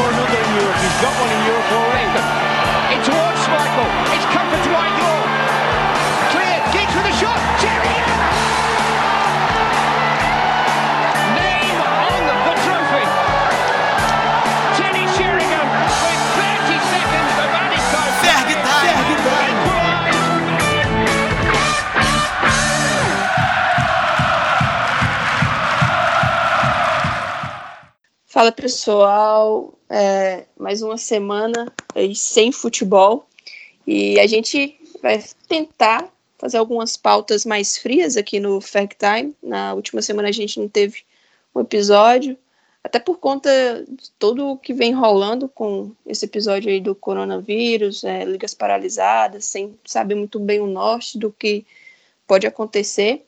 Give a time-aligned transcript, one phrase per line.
[0.00, 0.80] score another in Europe.
[0.80, 2.08] He's got one in Europe already.
[2.96, 3.90] In towards Michael.
[4.16, 5.20] It's comfort to Whitelaw.
[6.32, 6.56] Clear.
[6.72, 7.36] Giggs with a shot.
[7.60, 8.20] Sheringham.
[11.36, 13.04] Name on the trophy.
[14.80, 18.12] Teddy Sheringham with 30 seconds of added time.
[18.24, 18.96] Ferg time!
[19.12, 19.60] Equalised.
[28.32, 31.72] Fala pessoal, é, mais uma semana
[32.14, 33.26] sem futebol
[33.84, 36.08] e a gente vai tentar
[36.38, 39.34] fazer algumas pautas mais frias aqui no Fact Time.
[39.42, 41.02] Na última semana a gente não teve
[41.54, 42.38] um episódio,
[42.84, 43.50] até por conta
[43.86, 49.44] de tudo o que vem rolando com esse episódio aí do coronavírus, é, ligas paralisadas,
[49.44, 51.66] sem saber muito bem o norte do que
[52.26, 53.26] pode acontecer.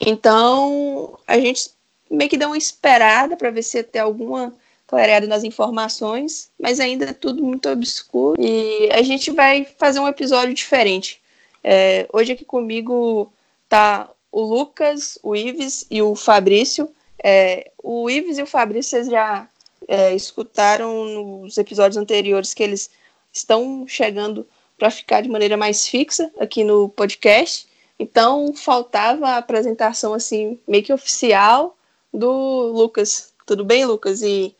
[0.00, 1.70] Então a gente
[2.08, 4.54] meio que deu uma esperada para ver se ter alguma
[4.86, 10.08] clareada nas informações, mas ainda é tudo muito obscuro e a gente vai fazer um
[10.08, 11.20] episódio diferente.
[11.62, 13.32] É, hoje aqui comigo
[13.68, 16.88] tá o Lucas, o Ives e o Fabrício.
[17.22, 19.48] É, o Ives e o Fabrício vocês já
[19.88, 22.90] é, escutaram nos episódios anteriores que eles
[23.32, 24.46] estão chegando
[24.78, 27.66] para ficar de maneira mais fixa aqui no podcast.
[27.98, 31.76] Então faltava a apresentação assim meio que oficial
[32.12, 33.32] do Lucas.
[33.46, 34.22] Tudo bem, Lucas?
[34.22, 34.54] E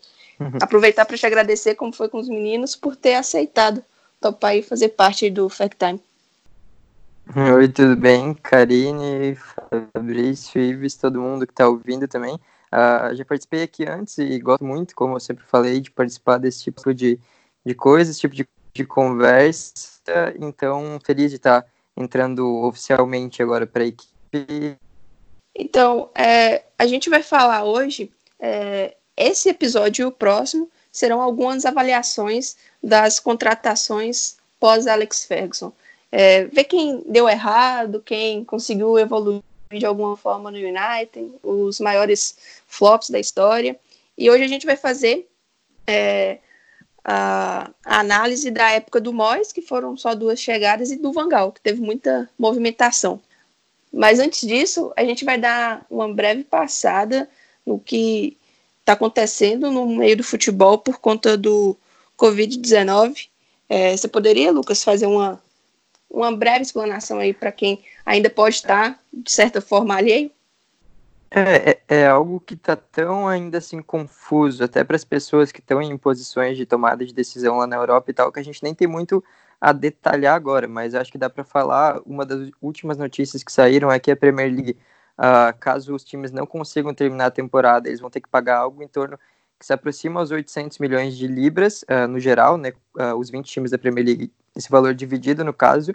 [0.60, 3.84] aproveitar para te agradecer, como foi com os meninos, por ter aceitado
[4.20, 6.00] topar e fazer parte do Fact Time.
[7.56, 8.34] Oi, tudo bem?
[8.34, 9.36] Karine,
[9.92, 12.34] Fabrício, Ives, todo mundo que está ouvindo também.
[12.34, 16.64] Uh, já participei aqui antes e gosto muito, como eu sempre falei, de participar desse
[16.64, 17.18] tipo de,
[17.64, 19.72] de coisa, esse tipo de, de conversa.
[20.38, 21.64] Então, feliz de estar
[21.96, 24.76] entrando oficialmente agora para a equipe.
[25.56, 31.64] Então, é, a gente vai falar hoje, é, esse episódio e o próximo serão algumas
[31.64, 35.72] avaliações das contratações pós-Alex Ferguson.
[36.10, 39.42] É, ver quem deu errado, quem conseguiu evoluir
[39.72, 42.36] de alguma forma no United, os maiores
[42.66, 43.78] flops da história.
[44.16, 45.28] E hoje a gente vai fazer
[45.86, 46.38] é,
[47.04, 51.52] a, a, análise da época do Moyes, que foram só duas chegadas, e do Vangal,
[51.52, 53.20] que teve muita movimentação.
[53.92, 57.28] Mas antes disso, a gente vai dar uma breve passada
[57.64, 58.36] no que
[58.84, 61.74] está acontecendo no meio do futebol por conta do
[62.18, 63.28] Covid-19.
[63.66, 65.40] É, você poderia, Lucas, fazer uma,
[66.10, 70.30] uma breve explanação aí para quem ainda pode estar, de certa forma, alheio?
[71.30, 75.60] É, é, é algo que está tão ainda assim confuso, até para as pessoas que
[75.60, 78.62] estão em posições de tomada de decisão lá na Europa e tal, que a gente
[78.62, 79.24] nem tem muito
[79.58, 82.00] a detalhar agora, mas acho que dá para falar.
[82.04, 84.76] Uma das últimas notícias que saíram é que a Premier League,
[85.18, 88.82] uh, caso os times não consigam terminar a temporada, eles vão ter que pagar algo
[88.82, 89.18] em torno
[89.58, 92.72] que se aproxima aos 800 milhões de libras uh, no geral, né?
[92.98, 95.94] Uh, os 20 times da Premier League, esse valor dividido no caso,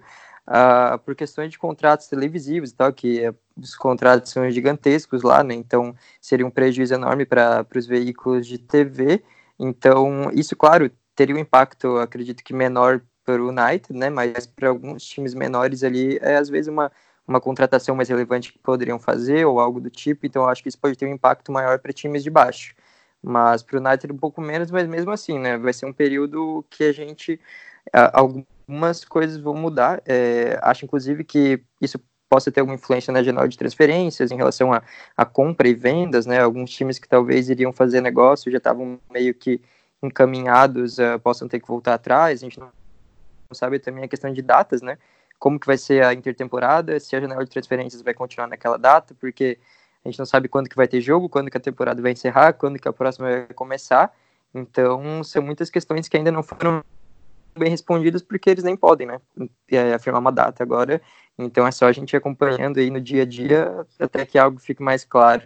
[1.06, 5.54] por questões de contratos televisivos e tal, que os contratos são gigantescos lá, né?
[5.54, 9.24] Então seria um prejuízo enorme para os veículos de TV.
[9.60, 14.10] Então, isso, claro, teria um impacto, acredito que menor para o United, né?
[14.10, 16.92] Mas para alguns times menores ali é às vezes uma
[17.30, 20.26] uma contratação mais relevante que poderiam fazer ou algo do tipo.
[20.26, 22.74] Então acho que isso pode ter um impacto maior para times de baixo.
[23.22, 25.58] Mas para o United um pouco menos, mas mesmo assim, né?
[25.58, 27.40] Vai ser um período que a gente
[28.14, 30.02] algumas coisas vão mudar.
[30.06, 34.74] É, acho inclusive que isso possa ter alguma influência na janela de transferências em relação
[34.74, 34.82] a,
[35.18, 36.40] a compra e vendas, né?
[36.40, 39.62] Alguns times que talvez iriam fazer negócio já estavam meio que
[40.02, 42.40] encaminhados, uh, possam ter que voltar atrás.
[42.40, 42.72] A gente não
[43.52, 44.98] sabe também a questão de datas, né?
[45.40, 49.16] Como que vai ser a intertemporada, se a janela de transferências vai continuar naquela data,
[49.20, 49.58] porque
[50.04, 52.54] a gente não sabe quando que vai ter jogo, quando que a temporada vai encerrar,
[52.54, 54.14] quando que a próxima vai começar.
[54.54, 56.84] Então, são muitas questões que ainda não foram
[57.58, 59.20] bem respondidas porque eles nem podem, né,
[59.96, 61.02] afirmar uma data agora.
[61.38, 64.60] Então, é só a gente ir acompanhando aí no dia a dia até que algo
[64.60, 65.44] fique mais claro.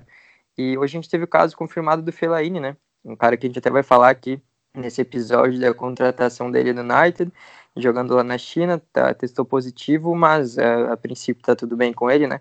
[0.57, 3.49] E hoje a gente teve o caso confirmado do Fellaini, né, um cara que a
[3.49, 4.41] gente até vai falar aqui
[4.75, 7.31] nesse episódio da contratação dele no United,
[7.75, 12.09] jogando lá na China, tá, testou positivo, mas é, a princípio tá tudo bem com
[12.09, 12.39] ele, né?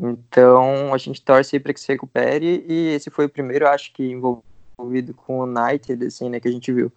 [0.00, 4.04] Então a gente torce para que se recupere e esse foi o primeiro, acho que
[4.04, 6.92] envolvido com o United, assim, né, que a gente viu.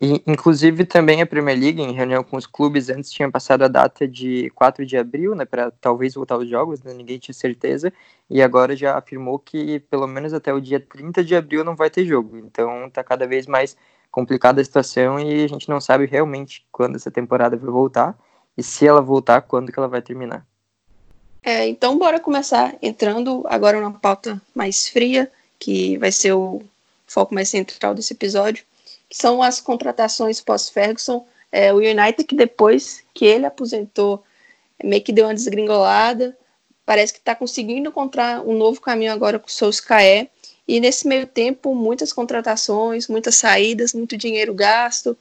[0.00, 3.68] E, inclusive também a Premier League, em reunião com os clubes, antes tinha passado a
[3.68, 7.90] data de 4 de abril, né, para talvez voltar os jogos, né, ninguém tinha certeza,
[8.28, 11.88] e agora já afirmou que pelo menos até o dia 30 de abril não vai
[11.88, 12.36] ter jogo.
[12.36, 13.76] Então tá cada vez mais
[14.16, 18.18] complicada a situação e a gente não sabe realmente quando essa temporada vai voltar
[18.56, 20.46] e se ela voltar, quando que ela vai terminar.
[21.42, 26.62] É, então bora começar entrando agora numa pauta mais fria, que vai ser o
[27.06, 28.64] foco mais central desse episódio,
[29.06, 31.26] que são as contratações pós-Ferguson.
[31.52, 34.24] É, o United, que depois que ele aposentou,
[34.82, 36.34] meio que deu uma desgringolada,
[36.86, 40.30] parece que está conseguindo encontrar um novo caminho agora com o Solskjaer.
[40.66, 45.16] E nesse meio tempo, muitas contratações, muitas saídas, muito dinheiro gasto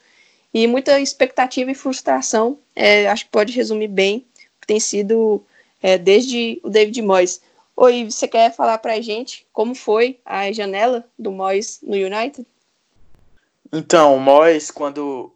[0.53, 2.57] e muita expectativa e frustração.
[2.75, 4.25] É, acho que pode resumir bem
[4.57, 5.43] o que tem sido
[5.81, 7.41] é, desde o David Moyes.
[7.75, 12.47] Oi, você quer falar para a gente como foi a janela do Moyes no United?
[13.71, 15.31] Então, o Moyes, quando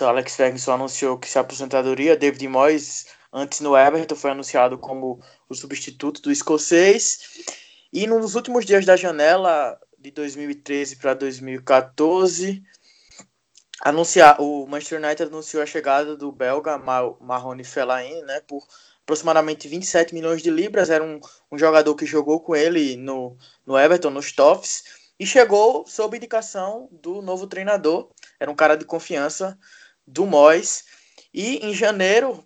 [0.00, 5.20] o Alex Ferguson anunciou que se aposentadoria, David Moyes, antes no Everton, foi anunciado como
[5.48, 7.42] o substituto do escocês.
[7.92, 12.62] E nos últimos dias da janela de 2013 para 2014,
[13.82, 18.64] anunciar, o Manchester United anunciou a chegada do belga Marrone Fellaini, né, por
[19.02, 20.88] aproximadamente 27 milhões de libras.
[20.88, 21.18] Era um,
[21.50, 24.84] um jogador que jogou com ele no, no Everton, nos Toffs,
[25.18, 28.08] e chegou sob indicação do novo treinador.
[28.38, 29.58] Era um cara de confiança
[30.06, 30.84] do Moyes.
[31.34, 32.44] E em janeiro,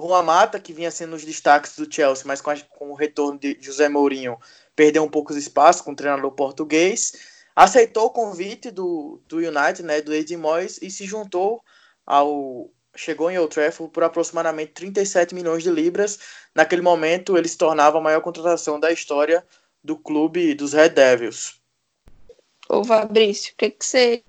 [0.00, 3.38] Juan Mata, que vinha sendo os destaques do Chelsea, mas com, a, com o retorno
[3.38, 4.38] de José Mourinho,
[4.74, 7.40] perdeu um pouco de espaço com o treinador português.
[7.54, 11.62] Aceitou o convite do, do United, né, do Eddie Moyes, e se juntou
[12.06, 16.18] ao, chegou em Old Trafford por aproximadamente 37 milhões de libras.
[16.54, 19.44] Naquele momento, ele se tornava a maior contratação da história
[19.82, 21.60] do clube dos Red Devils.
[22.68, 24.22] Ô Fabrício, o que, que você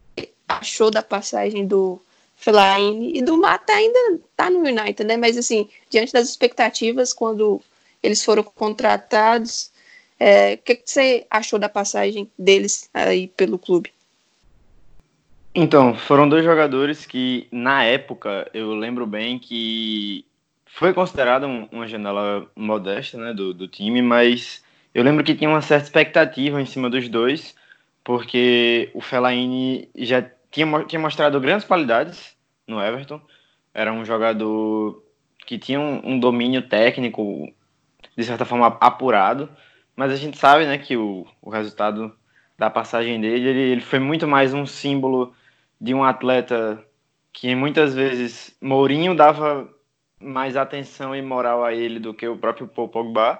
[0.47, 2.01] achou da passagem do
[2.41, 5.15] Fellaini e do Mata ainda tá no United, né?
[5.15, 7.61] Mas assim, diante das expectativas, quando
[8.01, 9.71] eles foram contratados,
[10.19, 13.93] é, o que, que você achou da passagem deles aí pelo clube?
[15.53, 20.25] Então, foram dois jogadores que, na época, eu lembro bem que
[20.65, 24.63] foi considerada uma janela modesta né, do, do time, mas
[24.95, 27.53] eu lembro que tinha uma certa expectativa em cima dos dois,
[28.03, 32.35] porque o Fellaini já tinha, tinha mostrado grandes qualidades
[32.67, 33.21] no Everton,
[33.73, 35.03] era um jogador
[35.45, 37.51] que tinha um, um domínio técnico,
[38.15, 39.49] de certa forma, apurado,
[39.95, 42.13] mas a gente sabe né, que o, o resultado
[42.57, 45.33] da passagem dele, ele, ele foi muito mais um símbolo
[45.79, 46.85] de um atleta
[47.33, 49.67] que muitas vezes Mourinho dava
[50.19, 53.39] mais atenção e moral a ele do que o próprio Paul Pogba.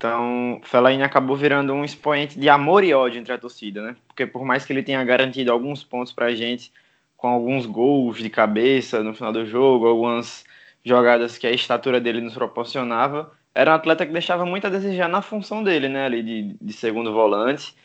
[0.00, 3.96] Então, Fellaini acabou virando um expoente de amor e ódio entre a torcida, né?
[4.08, 6.72] Porque por mais que ele tenha garantido alguns pontos para a gente,
[7.18, 10.42] com alguns gols de cabeça no final do jogo, algumas
[10.82, 15.06] jogadas que a estatura dele nos proporcionava, era um atleta que deixava muito a desejar
[15.06, 16.06] na função dele, né?
[16.06, 17.76] Ali de, de segundo volante.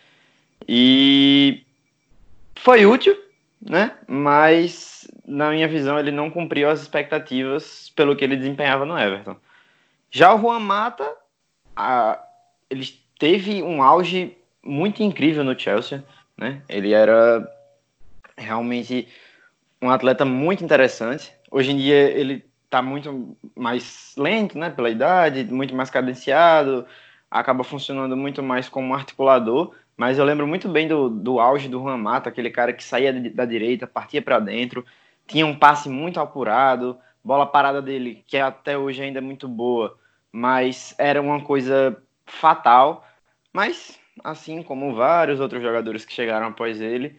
[0.70, 1.66] E
[2.56, 3.14] foi útil,
[3.62, 3.92] né?
[4.08, 9.36] Mas, na minha visão, ele não cumpriu as expectativas pelo que ele desempenhava no Everton.
[10.10, 11.25] Já o Juan Mata,
[11.76, 12.24] a,
[12.70, 12.86] ele
[13.20, 16.04] teve um auge muito incrível no Chelsea,
[16.38, 16.62] né?
[16.68, 17.48] Ele era
[18.38, 19.08] realmente
[19.82, 21.32] um atleta muito interessante.
[21.52, 26.86] Hoje em dia ele está muito mais lento, né, pela idade, muito mais cadenciado,
[27.30, 31.80] acaba funcionando muito mais como articulador, mas eu lembro muito bem do, do auge do
[31.80, 34.86] Juan Mata, aquele cara que saía da direita, partia para dentro,
[35.26, 39.98] tinha um passe muito apurado, bola parada dele, que até hoje ainda é muito boa,
[40.36, 43.08] mas era uma coisa fatal.
[43.54, 47.18] Mas, assim como vários outros jogadores que chegaram após ele,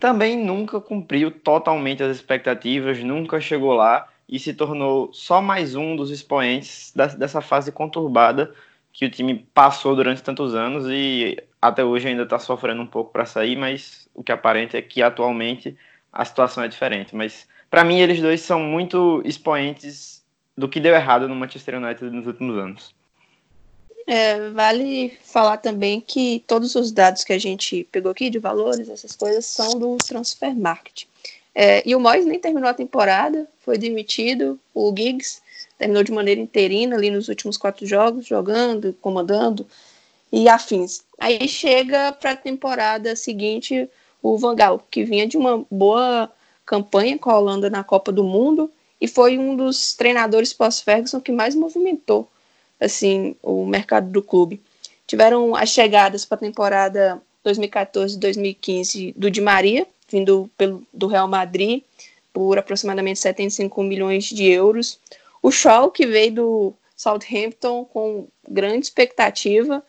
[0.00, 5.94] também nunca cumpriu totalmente as expectativas, nunca chegou lá e se tornou só mais um
[5.94, 8.52] dos expoentes dessa fase conturbada
[8.92, 13.12] que o time passou durante tantos anos e até hoje ainda está sofrendo um pouco
[13.12, 15.76] para sair, mas o que aparenta é que atualmente
[16.12, 17.14] a situação é diferente.
[17.14, 20.19] Mas para mim eles dois são muito expoentes
[20.60, 22.94] do que deu errado no Manchester United nos últimos anos.
[24.06, 28.88] É, vale falar também que todos os dados que a gente pegou aqui de valores,
[28.88, 31.04] essas coisas, são do Transfer Market.
[31.54, 34.58] É, e o Moyes nem terminou a temporada, foi demitido.
[34.74, 35.40] O Giggs
[35.78, 39.66] terminou de maneira interina ali nos últimos quatro jogos, jogando, comandando
[40.32, 41.02] e afins.
[41.18, 43.88] Aí chega para a temporada seguinte
[44.22, 46.30] o Van Gaal, que vinha de uma boa
[46.66, 51.32] campanha com a Holanda na Copa do Mundo e foi um dos treinadores pós-Ferguson que
[51.32, 52.28] mais movimentou
[52.80, 54.60] assim o mercado do clube.
[55.06, 61.82] Tiveram as chegadas para a temporada 2014-2015 do Di Maria, vindo pelo, do Real Madrid
[62.32, 64.98] por aproximadamente 75 milhões de euros.
[65.42, 69.82] O Shaw, que veio do Southampton com grande expectativa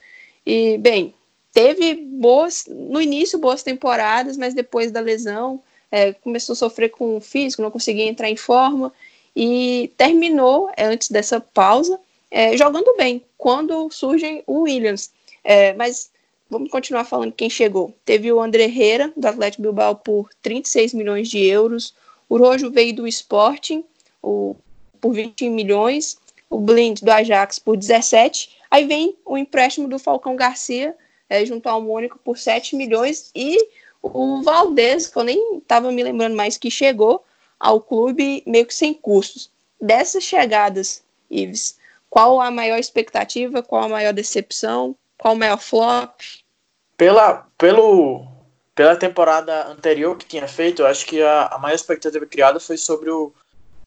[0.46, 1.14] e, bem,
[1.54, 7.18] teve boas, no início, boas temporadas, mas depois da lesão é, começou a sofrer com
[7.18, 8.94] o físico, não conseguia entrar em forma
[9.36, 15.12] e terminou, é, antes dessa pausa, é, jogando bem, quando surge o Williams.
[15.44, 16.10] É, mas
[16.50, 17.94] vamos continuar falando quem chegou.
[18.06, 21.94] Teve o André Herrera, do Atlético Bilbao, por 36 milhões de euros.
[22.30, 23.84] O Rojo veio do Sporting
[24.22, 24.56] o,
[25.00, 26.18] por 20 milhões.
[26.50, 28.58] O Blind, do Ajax, por 17.
[28.70, 30.96] Aí vem o empréstimo do Falcão Garcia,
[31.30, 33.32] é, junto ao Mônico, por 7 milhões.
[33.34, 33.58] E
[34.02, 37.24] o Valdez, que eu nem estava me lembrando mais, que chegou
[37.60, 39.52] ao clube meio que sem custos.
[39.80, 41.78] Dessas chegadas, Ives,
[42.10, 46.20] qual a maior expectativa, qual a maior decepção, qual o maior flop?
[46.98, 48.28] Pela, pelo,
[48.76, 52.78] pela temporada anterior que tinha feito, eu acho que a, a maior expectativa criada foi
[52.78, 53.34] sobre o,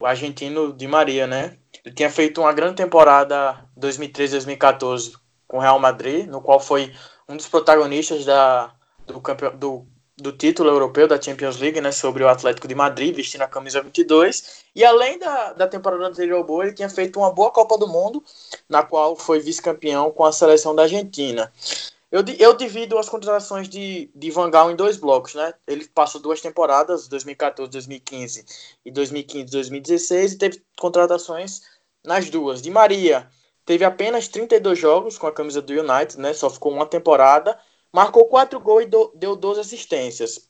[0.00, 1.56] o argentino Di Maria, né?
[1.84, 5.14] Ele tinha feito uma grande temporada 2013-2014
[5.46, 6.94] com o Real Madrid, no qual foi
[7.28, 8.72] um dos protagonistas da,
[9.06, 9.20] do,
[9.56, 13.48] do do título europeu da Champions League, né, sobre o Atlético de Madrid, vestindo a
[13.48, 14.64] camisa 22.
[14.74, 18.22] E além da, da temporada anterior boa, ele tinha feito uma boa Copa do Mundo,
[18.68, 21.52] na qual foi vice-campeão com a seleção da Argentina.
[22.12, 25.52] Eu, eu divido as contratações de, de Van Gaal em dois blocos, né?
[25.66, 28.44] Ele passou duas temporadas, 2014, 2015
[28.84, 31.62] e 2015, 2016, e teve contratações
[32.04, 32.62] nas duas.
[32.62, 33.28] De Maria
[33.64, 36.32] teve apenas 32 jogos com a camisa do United, né?
[36.34, 37.58] Só ficou uma temporada
[37.94, 40.48] marcou quatro gols e do, deu 12 assistências.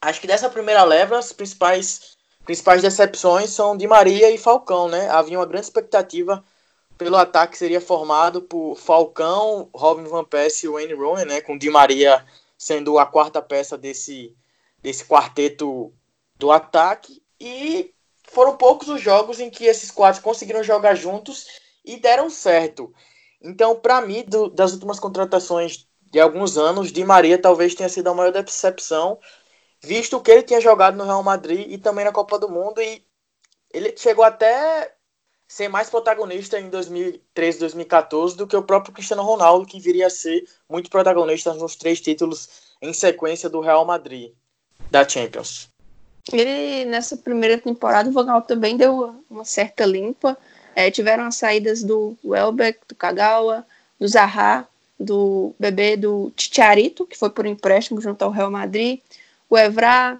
[0.00, 5.08] Acho que dessa primeira leva, as principais, principais decepções são de Maria e Falcão, né?
[5.08, 6.44] Havia uma grande expectativa
[6.98, 11.40] pelo ataque que seria formado por Falcão, Robin Van Persie e Wayne Rooney, né?
[11.40, 12.26] Com Di Maria
[12.58, 14.36] sendo a quarta peça desse,
[14.82, 15.92] desse quarteto
[16.36, 17.22] do ataque.
[17.40, 21.46] E foram poucos os jogos em que esses quatro conseguiram jogar juntos
[21.84, 22.92] e deram certo.
[23.40, 28.08] Então, para mim, do, das últimas contratações de alguns anos, Di Maria talvez tenha sido
[28.08, 29.18] a maior decepção,
[29.82, 33.02] visto que ele tinha jogado no Real Madrid e também na Copa do Mundo, e
[33.72, 34.94] ele chegou até
[35.48, 40.10] ser mais protagonista em 2013, 2014 do que o próprio Cristiano Ronaldo, que viria a
[40.10, 44.32] ser muito protagonista nos três títulos em sequência do Real Madrid
[44.90, 45.70] da Champions.
[46.30, 50.36] Ele, nessa primeira temporada, o Vogal também deu uma certa limpa.
[50.74, 53.66] É, tiveram as saídas do Welbeck, do Kagawa,
[53.98, 54.66] do Zaha,
[55.04, 59.00] do bebê do Ticharito, que foi por empréstimo junto ao Real Madrid,
[59.48, 60.18] o Evra,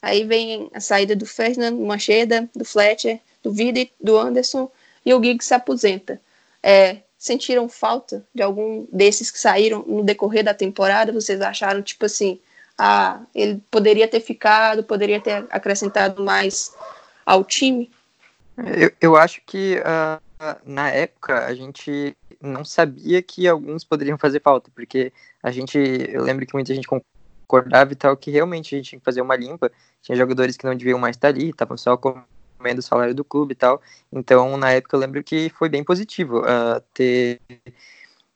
[0.00, 4.70] aí vem a saída do Fernando Mancheda, do Fletcher, do Vide, do Anderson,
[5.04, 6.20] e o Giggs se aposenta.
[6.62, 11.12] É, sentiram falta de algum desses que saíram no decorrer da temporada?
[11.12, 12.40] Vocês acharam, tipo assim,
[12.78, 16.74] ah, ele poderia ter ficado, poderia ter acrescentado mais
[17.24, 17.90] ao time?
[18.56, 20.22] Eu, eu acho que uh,
[20.64, 26.22] na época a gente não sabia que alguns poderiam fazer falta, porque a gente, eu
[26.22, 26.88] lembro que muita gente
[27.46, 29.70] concordava e tal, que realmente a gente tinha que fazer uma limpa,
[30.02, 33.52] tinha jogadores que não deviam mais estar ali, estavam só comendo o salário do clube
[33.52, 33.80] e tal,
[34.12, 37.40] então na época eu lembro que foi bem positivo uh, ter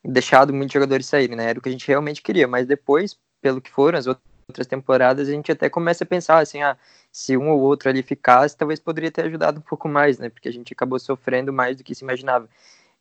[0.04, 3.60] deixado muitos jogadores saírem, né, era o que a gente realmente queria, mas depois, pelo
[3.60, 6.76] que foram as outras temporadas, a gente até começa a pensar assim, ah,
[7.12, 10.28] se um ou outro ali ficasse, talvez poderia ter ajudado um pouco mais, né?
[10.28, 12.48] Porque a gente acabou sofrendo mais do que se imaginava.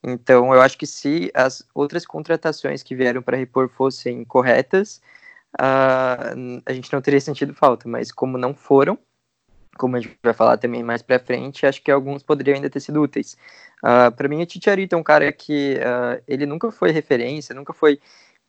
[0.04, 5.02] Então, eu acho que se as outras contratações que vieram para repor fossem corretas,
[5.60, 8.98] uh, a gente não teria sentido falta, mas como não foram,
[9.78, 12.80] como a gente vai falar também mais para frente, acho que alguns poderiam ainda ter
[12.80, 13.38] sido úteis.
[13.84, 17.74] Uh, para mim, o Titiarito é um cara que uh, ele nunca foi referência, nunca
[17.74, 18.00] foi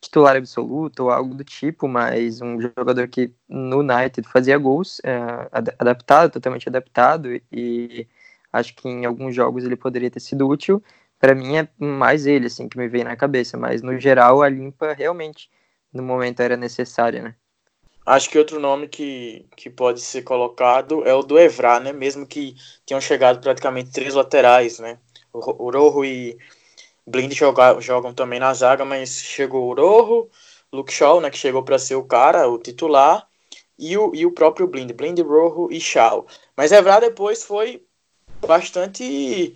[0.01, 5.49] titular absoluto ou algo do tipo, mas um jogador que no United fazia gols, uh,
[5.77, 8.07] adaptado, totalmente adaptado, e
[8.51, 10.81] acho que em alguns jogos ele poderia ter sido útil
[11.19, 14.49] para mim é mais ele, assim, que me veio na cabeça, mas no geral a
[14.49, 15.49] limpa realmente
[15.91, 17.35] no momento era necessária, né?
[18.05, 21.91] Acho que outro nome que, que pode ser colocado é o do Evra, né?
[21.91, 24.97] Mesmo que tenham chegado praticamente três laterais, né?
[25.31, 26.37] O Rojo e
[27.09, 30.29] Blind jogam, jogam também na zaga, mas chegou o Rojo,
[30.71, 31.29] Luke Shaw, né?
[31.29, 33.27] Que chegou para ser o cara, o titular,
[33.77, 36.27] e o, e o próprio Blind, Blind, Rojo e Shaw.
[36.55, 37.83] Mas Evra depois foi
[38.45, 39.53] bastante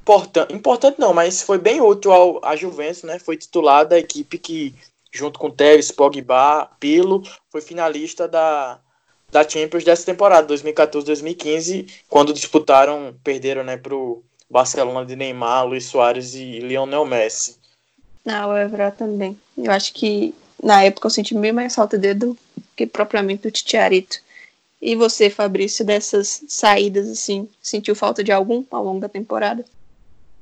[0.00, 3.18] importante, importante não, mas foi bem útil ao, à Juventus, né?
[3.18, 4.74] Foi titular da equipe que,
[5.12, 8.80] junto com Tevez, Pogba, Pilo, foi finalista da,
[9.30, 16.34] da Champions dessa temporada, 2014-2015, quando disputaram, perderam, né, pro Barcelona de Neymar, Luiz Soares
[16.34, 17.56] e Lionel Messi.
[18.24, 19.38] Não, o Evra também.
[19.56, 22.38] Eu acho que na época eu senti bem mais falta dele do
[22.74, 24.18] que propriamente o Titiarito.
[24.80, 29.64] E você, Fabrício, dessas saídas, assim, sentiu falta de algum ao longo da temporada?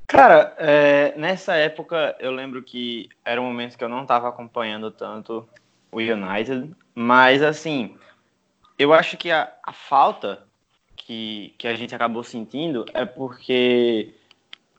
[0.06, 4.90] Cara, é, nessa época eu lembro que era um momento que eu não estava acompanhando
[4.90, 5.48] tanto
[5.90, 7.96] o United, mas assim,
[8.78, 10.43] eu acho que a, a falta
[11.06, 14.14] que, que a gente acabou sentindo é porque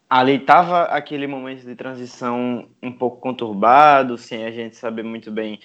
[0.10, 5.60] ali estava aquele momento de transição um pouco conturbado, sem a gente saber muito bem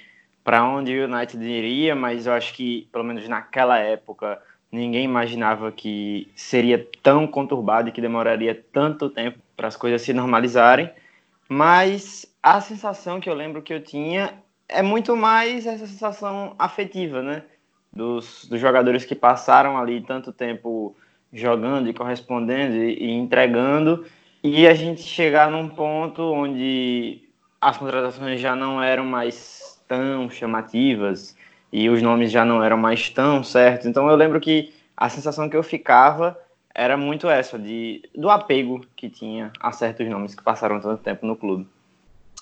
[0.44, 4.40] para onde o United iria, mas eu acho que, pelo menos naquela época,
[4.70, 10.12] ninguém imaginava que seria tão conturbado e que demoraria tanto tempo para as coisas se
[10.12, 10.90] normalizarem.
[11.48, 14.34] Mas a sensação que eu lembro que eu tinha
[14.68, 17.42] é muito mais essa sensação afetiva, né?
[17.92, 20.96] Dos, dos jogadores que passaram ali tanto tempo
[21.32, 24.04] jogando e correspondendo e, e entregando,
[24.42, 27.22] e a gente chegar num ponto onde
[27.60, 31.36] as contratações já não eram mais tão chamativas
[31.72, 33.86] e os nomes já não eram mais tão certos.
[33.86, 36.38] Então eu lembro que a sensação que eu ficava
[36.74, 41.26] era muito essa, de, do apego que tinha a certos nomes que passaram tanto tempo
[41.26, 41.66] no clube.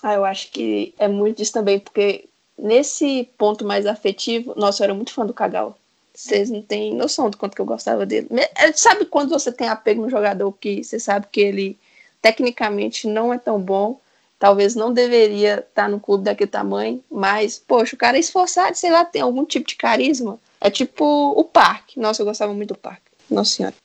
[0.01, 2.28] Ah, eu acho que é muito disso também, porque
[2.61, 5.77] nesse ponto mais afetivo, nossa, eu era muito fã do Cagal.
[6.13, 8.27] Vocês não têm noção do quanto que eu gostava dele.
[8.55, 11.77] É, sabe quando você tem apego no jogador que você sabe que ele
[12.21, 13.99] tecnicamente não é tão bom,
[14.37, 18.91] talvez não deveria estar no clube daquele tamanho, mas, poxa, o cara é esforçado, sei
[18.91, 20.37] lá, tem algum tipo de carisma.
[20.59, 21.99] É tipo o Parque.
[21.99, 23.03] Nossa, eu gostava muito do Parque.
[23.29, 23.75] Nossa Senhora.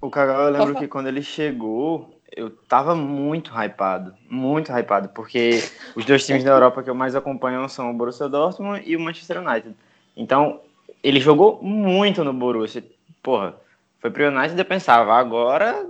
[0.00, 5.62] O Cagal, eu lembro que quando ele chegou, eu tava muito hypado, muito hypado, porque
[5.94, 9.00] os dois times da Europa que eu mais acompanho são o Borussia Dortmund e o
[9.00, 9.74] Manchester United.
[10.16, 10.60] Então,
[11.02, 12.84] ele jogou muito no Borussia.
[13.22, 13.54] Porra,
[14.00, 15.86] foi pro United eu pensava, agora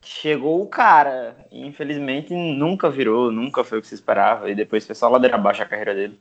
[0.00, 1.36] chegou o cara.
[1.50, 5.36] E, infelizmente, nunca virou, nunca foi o que se esperava, e depois foi só ladeira
[5.36, 6.18] abaixo a carreira dele.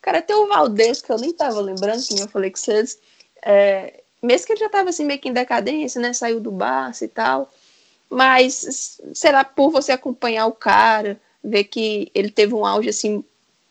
[0.00, 3.00] Cara, tem o Valdez, que eu nem tava lembrando, que eu falei com vocês,
[3.42, 7.04] é, mesmo que ele já tava assim meio que em decadência, né, saiu do Barça
[7.04, 7.50] e tal,
[8.10, 13.24] mas, sei lá, por você acompanhar o cara, ver que ele teve um auge, assim,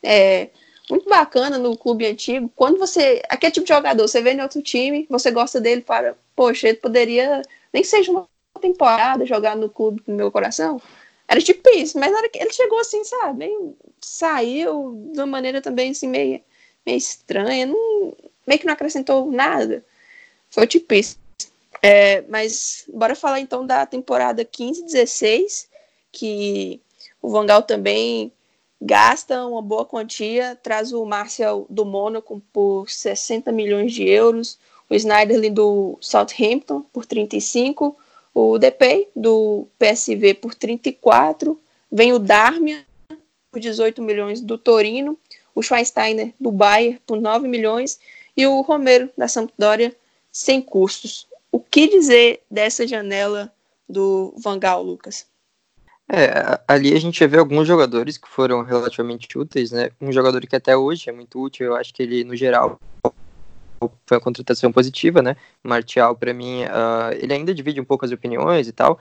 [0.04, 0.50] é,
[0.90, 2.52] muito bacana no clube antigo.
[2.56, 3.22] Quando você.
[3.30, 6.16] Aquele tipo de jogador, você vê em outro time, você gosta dele para.
[6.36, 7.42] Poxa, ele poderia,
[7.74, 8.28] nem seja uma
[8.62, 10.82] temporada, jogar no clube do meu coração.
[11.28, 13.40] Era tipo isso, mas na hora que ele chegou assim, sabe?
[13.40, 16.42] Meio, saiu de uma maneira também assim, meio,
[16.86, 19.84] meio estranha, não, meio que não acrescentou nada.
[20.50, 21.18] Foi tipo isso.
[21.90, 25.70] É, mas bora falar então da temporada 15-16,
[26.12, 26.82] que
[27.22, 28.30] o Vangal também
[28.82, 34.96] gasta uma boa quantia, traz o Martial do Mônaco por 60 milhões de euros, o
[34.96, 37.98] Snyderlin do Southampton por 35,
[38.36, 41.58] o Depay do PSV por 34,
[41.90, 42.84] vem o Darmian
[43.50, 45.18] por 18 milhões do Torino,
[45.56, 47.98] o Schweinsteiner do Bayern por 9 milhões
[48.36, 49.96] e o Romero da Sampdoria
[50.30, 51.26] sem custos.
[51.52, 53.54] O que dizer dessa janela
[53.88, 55.26] do Vangal, Lucas?
[56.10, 59.92] É, ali a gente vê alguns jogadores que foram relativamente úteis, né?
[60.00, 62.80] Um jogador que até hoje é muito útil, eu acho que ele, no geral,
[64.06, 65.36] foi uma contratação positiva, né?
[65.64, 69.00] Martial, para mim, uh, ele ainda divide um pouco as opiniões e tal,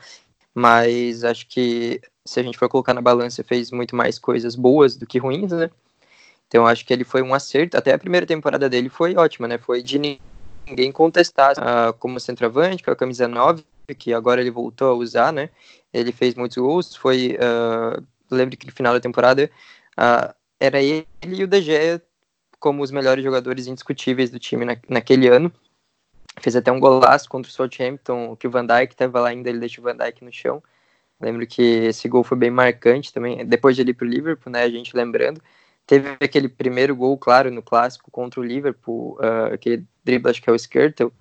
[0.52, 4.96] mas acho que se a gente for colocar na balança, fez muito mais coisas boas
[4.96, 5.70] do que ruins, né?
[6.48, 7.76] Então acho que ele foi um acerto.
[7.76, 9.58] Até a primeira temporada dele foi ótima, né?
[9.58, 9.98] Foi de
[10.66, 13.64] ninguém contestar uh, como centroavante, com a camisa 9,
[13.98, 15.50] que agora ele voltou a usar, né?
[15.92, 19.50] Ele fez muitos gols, foi, uh, lembro que no final da temporada
[19.98, 22.02] uh, era ele e o De Gea
[22.58, 25.52] como os melhores jogadores indiscutíveis do time na, naquele ano.
[26.40, 29.60] Fez até um golaço contra o Southampton, que o Van Dijk estava lá ainda, ele
[29.60, 30.62] deixou o Van Dijk no chão.
[31.20, 34.52] Lembro que esse gol foi bem marcante também, depois de ele ir para o Liverpool,
[34.52, 35.40] né, a gente lembrando.
[35.86, 40.50] Teve aquele primeiro gol, claro, no clássico contra o Liverpool, uh, aquele drible, acho que
[40.50, 41.12] é o Skirtle,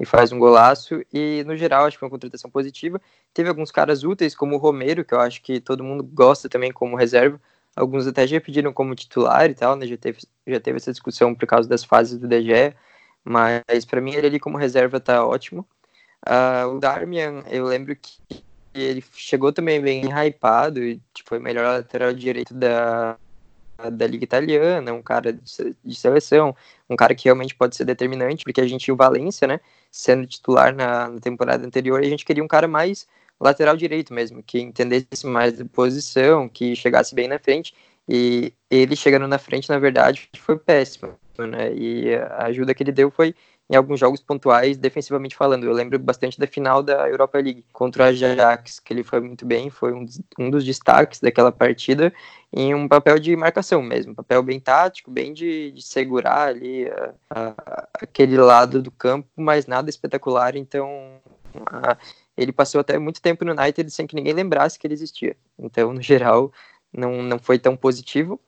[0.00, 1.02] e faz um golaço.
[1.12, 3.00] E no geral, acho que foi uma contratação positiva.
[3.34, 6.72] Teve alguns caras úteis, como o Romero, que eu acho que todo mundo gosta também
[6.72, 7.38] como reserva.
[7.76, 9.86] Alguns até já pediram como titular e tal, né?
[9.86, 12.74] Já teve, já teve essa discussão por causa das fases do DG,
[13.24, 15.66] mas para mim ele ali como reserva tá ótimo.
[16.26, 18.18] Uh, o Darmian, eu lembro que
[18.72, 23.18] ele chegou também bem hypado, e tipo, foi melhor lateral direito da,
[23.92, 26.54] da Liga Italiana, um cara de seleção,
[26.88, 29.60] um cara que realmente pode ser determinante, porque a gente o Valência, né,
[29.90, 33.06] sendo titular na, na, temporada anterior, a gente queria um cara mais
[33.40, 37.74] lateral direito mesmo, que entendesse mais de posição, que chegasse bem na frente,
[38.08, 42.92] e ele chegando na frente, na verdade, foi péssimo, né, e a ajuda que ele
[42.92, 43.34] deu foi
[43.68, 45.64] em alguns jogos pontuais, defensivamente falando.
[45.64, 49.46] Eu lembro bastante da final da Europa League contra o Ajax, que ele foi muito
[49.46, 52.12] bem, foi um dos, um dos destaques daquela partida,
[52.52, 56.86] em um papel de marcação mesmo, um papel bem tático, bem de, de segurar ali
[56.88, 61.20] a, a, aquele lado do campo, mas nada espetacular, então
[61.66, 61.96] a,
[62.36, 65.36] ele passou até muito tempo no United sem que ninguém lembrasse que ele existia.
[65.58, 66.52] Então, no geral,
[66.92, 68.38] não, não foi tão positivo,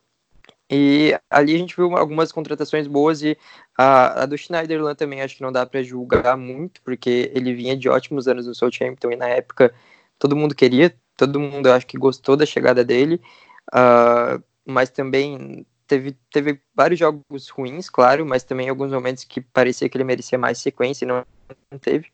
[0.71, 3.37] e ali a gente viu algumas contratações boas e
[3.79, 7.77] a, a do Schneiderland também acho que não dá para julgar muito, porque ele vinha
[7.77, 9.73] de ótimos anos no Southampton e na época
[10.19, 13.21] todo mundo queria todo mundo acho que gostou da chegada dele,
[13.73, 19.89] uh, mas também teve, teve vários jogos ruins, claro, mas também alguns momentos que parecia
[19.89, 21.25] que ele merecia mais sequência e não,
[21.71, 22.09] não teve.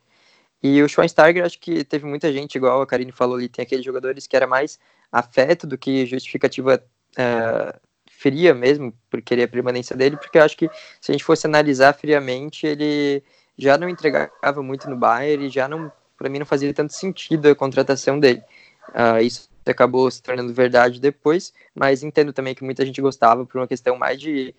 [0.63, 3.85] E o Schweinsteiger, acho que teve muita gente, igual a Karine falou ali, tem aqueles
[3.85, 4.79] jogadores que era mais
[5.11, 6.83] afeto do que justificativa
[7.19, 7.81] uh,
[8.23, 11.47] fria mesmo, por querer a permanência dele, porque eu acho que se a gente fosse
[11.47, 13.23] analisar friamente, ele
[13.59, 17.49] já não entregava muito no Bayern e já não, para mim, não fazia tanto sentido
[17.49, 18.43] a contratação dele.
[18.91, 23.59] Uh, isso acabou se tornando verdade depois, mas entendo também que muita gente gostava por
[23.59, 24.55] uma questão mais de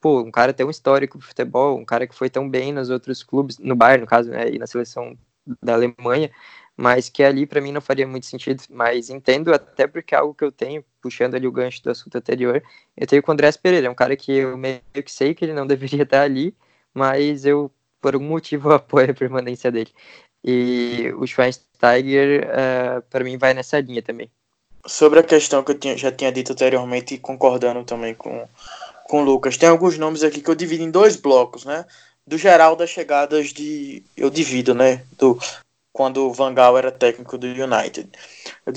[0.00, 3.22] pô, um cara tão histórico pro futebol, um cara que foi tão bem nos outros
[3.22, 5.16] clubes, no Bayern, no caso, né, e na seleção
[5.62, 6.30] da Alemanha,
[6.76, 10.34] mas que ali para mim não faria muito sentido, mas entendo até porque é algo
[10.34, 12.62] que eu tenho, puxando ali o gancho do assunto anterior,
[12.96, 15.44] eu tenho com o Andrés Pereira, é um cara que eu meio que sei que
[15.44, 16.54] ele não deveria estar ali,
[16.94, 19.90] mas eu, por algum motivo, apoio a permanência dele.
[20.44, 24.28] E o Schweinsteiger, uh, para mim, vai nessa linha também.
[24.84, 28.48] Sobre a questão que eu tinha, já tinha dito anteriormente, concordando também com,
[29.04, 31.84] com o Lucas, tem alguns nomes aqui que eu divido em dois blocos, né?
[32.26, 34.02] Do geral das chegadas de.
[34.16, 35.04] Eu divido, né?
[35.16, 35.38] Do,
[35.92, 38.10] quando o Van Gaal era técnico do United.
[38.64, 38.72] Eu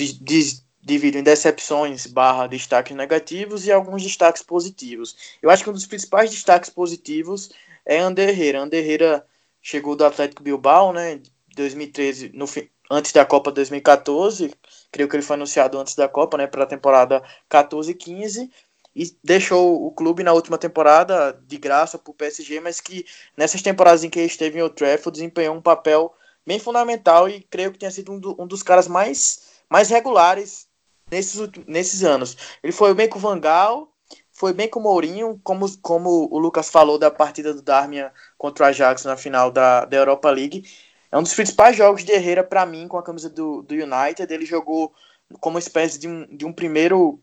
[0.86, 5.16] divido em decepções barra destaques negativos e alguns destaques positivos.
[5.42, 7.50] Eu acho que um dos principais destaques positivos
[7.86, 8.62] é Ander Herrera.
[8.62, 9.26] Ander Herrera
[9.62, 11.20] chegou do Atlético Bilbao, né?
[11.56, 14.54] 2013, no fim, antes da Copa 2014,
[14.92, 18.52] creio que ele foi anunciado antes da Copa, né, para a temporada 14 e 15,
[18.96, 23.62] e deixou o clube na última temporada de graça para o PSG, mas que nessas
[23.62, 26.14] temporadas em que ele esteve em Old Trafford desempenhou um papel
[26.46, 30.68] bem fundamental e creio que tenha sido um, do, um dos caras mais, mais regulares
[31.10, 32.38] nesses, nesses anos.
[32.64, 33.92] Ele foi bem com o Vangal,
[34.32, 38.66] foi bem com o Mourinho, como, como o Lucas falou da partida do Darmian contra
[38.66, 40.70] o Ajax na final da, da Europa League.
[41.12, 44.32] É um dos principais jogos de Herrera para mim com a camisa do, do United.
[44.32, 44.94] Ele jogou
[45.40, 47.20] como espécie de um, de um primeiro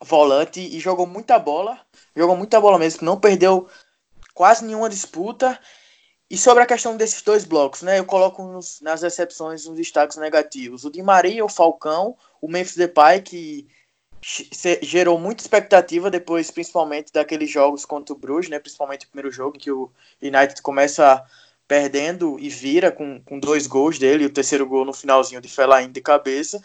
[0.00, 1.80] volante e jogou muita bola.
[2.14, 3.68] Jogou muita bola mesmo, não perdeu
[4.34, 5.58] quase nenhuma disputa
[6.32, 7.98] e sobre a questão desses dois blocos, né?
[7.98, 10.82] Eu coloco nos, nas exceções uns destaques negativos.
[10.82, 13.68] O Di Maria, o Falcão, o Memphis Depay, que
[14.80, 18.58] gerou muita expectativa depois, principalmente daqueles jogos contra o Bruges, né?
[18.58, 19.92] Principalmente o primeiro jogo em que o
[20.22, 21.22] United começa
[21.68, 25.48] perdendo e vira com, com dois gols dele, e o terceiro gol no finalzinho de
[25.48, 26.62] Fellaini de cabeça.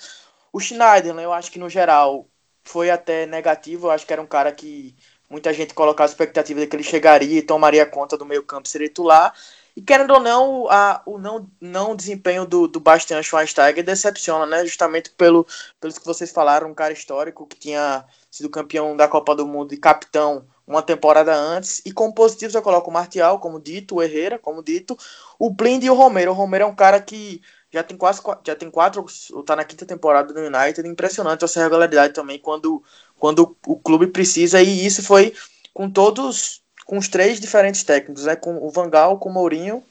[0.53, 2.25] O Schneider, né, eu acho que no geral
[2.63, 4.95] foi até negativo, eu acho que era um cara que
[5.29, 8.67] muita gente colocava a expectativa de que ele chegaria e tomaria conta do meio campo
[8.67, 9.33] ser titular,
[9.77, 14.65] e querendo ou não, a, o não, não desempenho do, do Bastian Schweinsteiger decepciona, né?
[14.65, 15.45] Justamente pelo,
[15.79, 19.75] pelo que vocês falaram, um cara histórico que tinha sido campeão da Copa do Mundo
[19.75, 21.79] e capitão uma temporada antes.
[21.85, 24.97] E como positivos eu coloco o Martial, como dito, o Herrera, como dito,
[25.37, 26.31] o Blind e o Romero.
[26.31, 27.39] O Romero é um cara que
[27.71, 29.05] já tem quase já tem quatro,
[29.45, 30.89] tá na quinta temporada do United.
[30.89, 32.81] Impressionante essa regularidade também quando,
[33.19, 34.59] quando o clube precisa.
[34.59, 35.35] E isso foi
[35.71, 38.35] com todos com os três diferentes técnicos, né?
[38.35, 39.83] Com o Vangal, com o Mourinho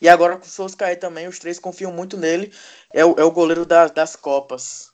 [0.00, 1.28] e agora com o Solskjaer também.
[1.28, 2.52] Os três confiam muito nele.
[2.92, 4.90] É o, é o goleiro da, das Copas.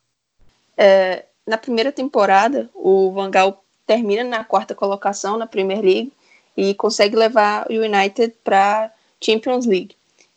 [0.77, 6.13] É, na primeira temporada, o Vangal termina na quarta colocação na Premier League
[6.55, 9.95] e consegue levar o United para Champions League.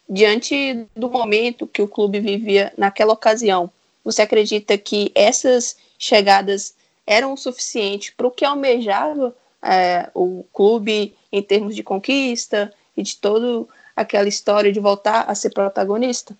[0.08, 3.70] Diante do momento que o clube vivia naquela ocasião,
[4.02, 6.74] você acredita que essas chegadas
[7.06, 13.02] eram o suficiente para o que almejava é, o clube em termos de conquista e
[13.02, 16.36] de toda aquela história de voltar a ser protagonista?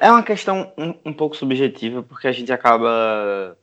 [0.00, 3.56] É uma questão um, um pouco subjetiva, porque a gente acaba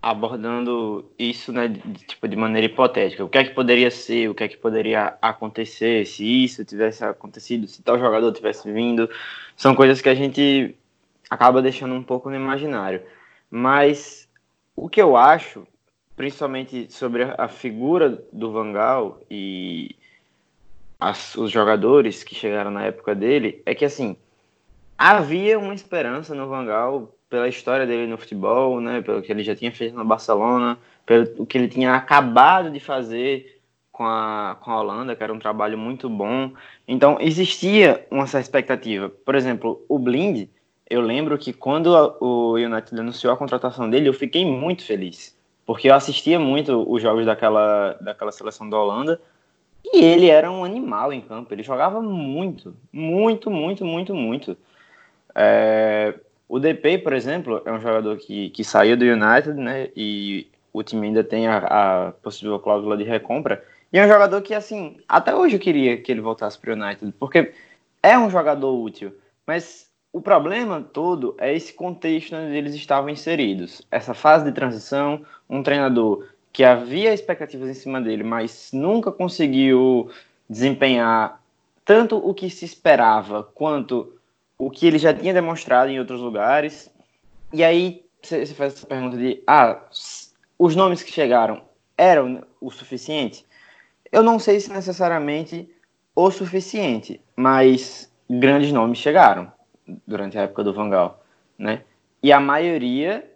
[0.00, 3.22] abordando isso né, de, tipo, de maneira hipotética.
[3.22, 7.04] O que é que poderia ser, o que é que poderia acontecer se isso tivesse
[7.04, 9.10] acontecido, se tal jogador tivesse vindo.
[9.56, 10.74] São coisas que a gente
[11.28, 13.02] acaba deixando um pouco no imaginário.
[13.50, 14.26] Mas
[14.74, 15.66] o que eu acho
[16.20, 19.96] principalmente sobre a figura do Vangal e
[21.00, 24.14] as, os jogadores que chegaram na época dele, é que assim
[24.98, 29.56] havia uma esperança no Vangal pela história dele no futebol, né, pelo que ele já
[29.56, 33.58] tinha feito no Barcelona, pelo que ele tinha acabado de fazer
[33.90, 36.52] com a, com a Holanda, que era um trabalho muito bom.
[36.86, 39.08] Então existia uma certa expectativa.
[39.08, 40.50] Por exemplo, o Blind,
[40.86, 41.86] eu lembro que quando
[42.20, 45.39] o United anunciou a contratação dele, eu fiquei muito feliz
[45.70, 49.20] porque eu assistia muito os jogos daquela, daquela seleção da Holanda
[49.84, 51.54] e ele era um animal em campo.
[51.54, 54.56] Ele jogava muito, muito, muito, muito, muito.
[55.32, 56.12] É,
[56.48, 59.90] o DP, por exemplo, é um jogador que, que saiu do United, né?
[59.94, 63.64] E o time ainda tem a, a possível cláusula de recompra.
[63.92, 66.74] E é um jogador que, assim, até hoje eu queria que ele voltasse para o
[66.74, 67.52] United, porque
[68.02, 69.14] é um jogador útil.
[69.46, 73.82] Mas o problema todo é esse contexto onde eles estavam inseridos.
[73.90, 80.10] Essa fase de transição, um treinador que havia expectativas em cima dele, mas nunca conseguiu
[80.48, 81.40] desempenhar
[81.84, 84.12] tanto o que se esperava quanto
[84.58, 86.90] o que ele já tinha demonstrado em outros lugares.
[87.52, 89.80] E aí você faz essa pergunta de: ah,
[90.58, 91.62] os nomes que chegaram
[91.96, 93.46] eram o suficiente?
[94.10, 95.72] Eu não sei se necessariamente
[96.16, 99.52] o suficiente, mas grandes nomes chegaram
[100.06, 101.22] durante a época do Vangal,
[101.58, 101.82] né?
[102.22, 103.28] E a maioria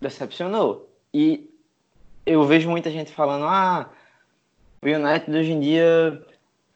[0.00, 0.88] decepcionou.
[1.12, 1.50] E
[2.24, 3.88] eu vejo muita gente falando: ah,
[4.82, 6.22] o United hoje em dia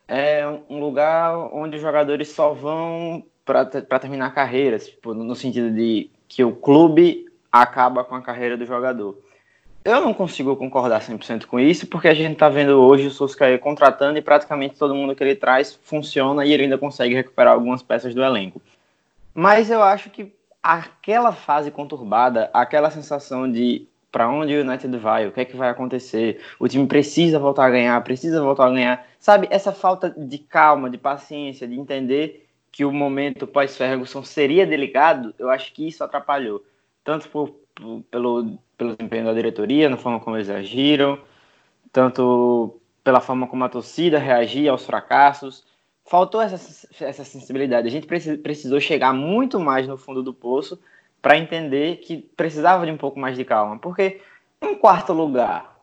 [0.08, 3.64] é um lugar onde os jogadores só vão para
[3.98, 9.18] terminar carreiras, tipo, no sentido de que o clube acaba com a carreira do jogador.
[9.84, 13.58] Eu não consigo concordar 100% com isso, porque a gente está vendo hoje o Solskjaer
[13.58, 17.82] contratando e praticamente todo mundo que ele traz funciona e ele ainda consegue recuperar algumas
[17.82, 18.60] peças do elenco.
[19.34, 25.26] Mas eu acho que aquela fase conturbada, aquela sensação de para onde o United vai,
[25.26, 28.70] o que é que vai acontecer, o time precisa voltar a ganhar, precisa voltar a
[28.70, 29.46] ganhar, sabe?
[29.50, 35.48] Essa falta de calma, de paciência, de entender que o momento pós-Ferguson seria delicado, eu
[35.48, 36.64] acho que isso atrapalhou.
[37.04, 41.18] Tanto por, por, pelo, pelo desempenho da diretoria, na forma como eles agiram,
[41.92, 45.64] tanto pela forma como a torcida reagia aos fracassos.
[46.11, 47.87] Faltou essa, essa sensibilidade.
[47.87, 50.77] A gente precisou chegar muito mais no fundo do poço
[51.23, 53.79] para entender que precisava de um pouco mais de calma.
[53.79, 54.20] Porque,
[54.61, 55.81] em quarto lugar,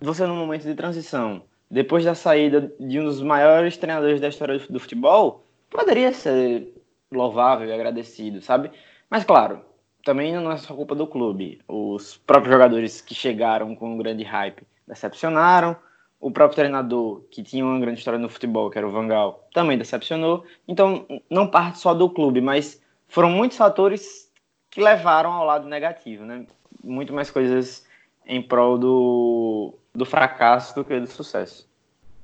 [0.00, 4.58] você num momento de transição, depois da saída de um dos maiores treinadores da história
[4.58, 6.72] do futebol, poderia ser
[7.12, 8.70] louvável e agradecido, sabe?
[9.10, 9.60] Mas claro,
[10.02, 11.60] também não é só culpa do clube.
[11.68, 15.76] Os próprios jogadores que chegaram com um grande hype decepcionaram.
[16.20, 19.78] O próprio treinador, que tinha uma grande história no futebol, que era o Vangal, também
[19.78, 20.44] decepcionou.
[20.68, 24.30] Então, não parte só do clube, mas foram muitos fatores
[24.70, 26.46] que levaram ao lado negativo, né?
[26.84, 27.86] Muito mais coisas
[28.26, 31.68] em prol do, do fracasso do que do sucesso.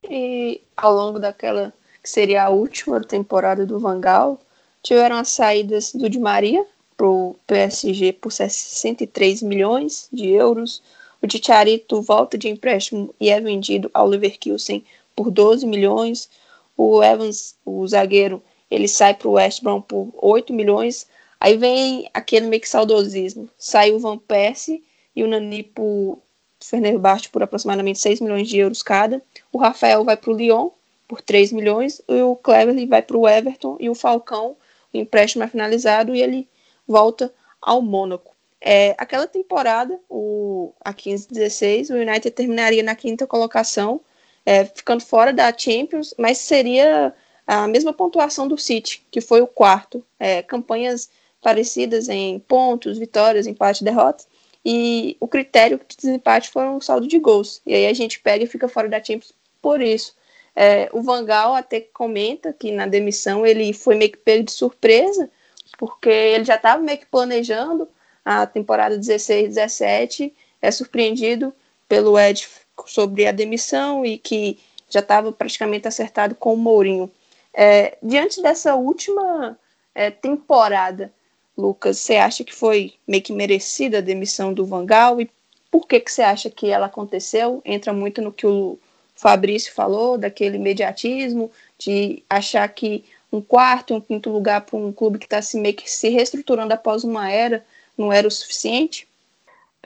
[0.09, 4.38] E ao longo daquela que seria a última temporada do Vangal,
[4.80, 6.64] tiveram as saídas do Di Maria
[6.96, 10.82] para o PSG por 63 milhões de euros.
[11.26, 14.84] O Ticharito volta de empréstimo e é vendido ao Leverkusen
[15.16, 16.30] por 12 milhões.
[16.76, 21.08] O Evans, o zagueiro, ele sai para o West Brom por 8 milhões.
[21.40, 23.50] Aí vem aquele meio que saudosismo.
[23.58, 24.84] Sai o Van Persie
[25.16, 26.20] e o Nani por
[26.60, 29.20] Fenerbahçe por aproximadamente 6 milhões de euros cada.
[29.52, 30.70] O Rafael vai para o Lyon
[31.08, 34.56] por 3 milhões, e o Cleverly vai para o Everton e o Falcão,
[34.94, 36.48] o empréstimo é finalizado e ele
[36.86, 38.36] volta ao Mônaco.
[38.60, 44.00] É, aquela temporada, o, a 15-16, o United terminaria na quinta colocação,
[44.44, 47.14] é, ficando fora da Champions, mas seria
[47.46, 50.04] a mesma pontuação do City, que foi o quarto.
[50.18, 54.26] É, campanhas parecidas em pontos, vitórias, empate, derrotas.
[54.64, 57.62] E o critério de desempate foi o saldo de gols.
[57.64, 60.16] E aí a gente pega e fica fora da Champions por isso.
[60.56, 65.30] É, o Vangal até comenta que na demissão ele foi meio que pego de surpresa,
[65.78, 67.86] porque ele já estava meio que planejando
[68.26, 71.54] a temporada 16-17, é surpreendido
[71.88, 72.48] pelo Ed
[72.86, 74.58] sobre a demissão e que
[74.90, 77.08] já estava praticamente acertado com o Mourinho.
[77.54, 79.56] É, diante dessa última
[79.94, 81.12] é, temporada,
[81.56, 85.30] Lucas, você acha que foi meio que merecida a demissão do Vangal e
[85.70, 87.62] por que, que você acha que ela aconteceu?
[87.64, 88.76] Entra muito no que o
[89.14, 95.18] Fabrício falou, daquele imediatismo, de achar que um quarto, um quinto lugar para um clube
[95.18, 97.64] que está se meio que se reestruturando após uma era
[97.96, 99.09] não era o suficiente?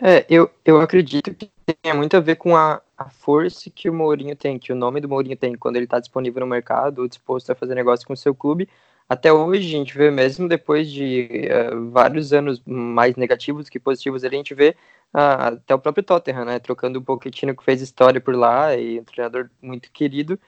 [0.01, 1.51] É, eu, eu acredito que
[1.83, 5.01] tem muito a ver com a, a força que o Mourinho tem, que o nome
[5.01, 8.17] do Mourinho tem quando ele está disponível no mercado, disposto a fazer negócio com o
[8.17, 8.69] seu clube.
[9.09, 14.25] Até hoje, a gente vê, mesmo depois de uh, vários anos mais negativos que positivos,
[14.25, 14.77] a gente vê
[15.13, 16.59] ah, até o próprio Tottenham, né?
[16.61, 20.39] Trocando um Pochettino que fez história por lá e um treinador muito querido,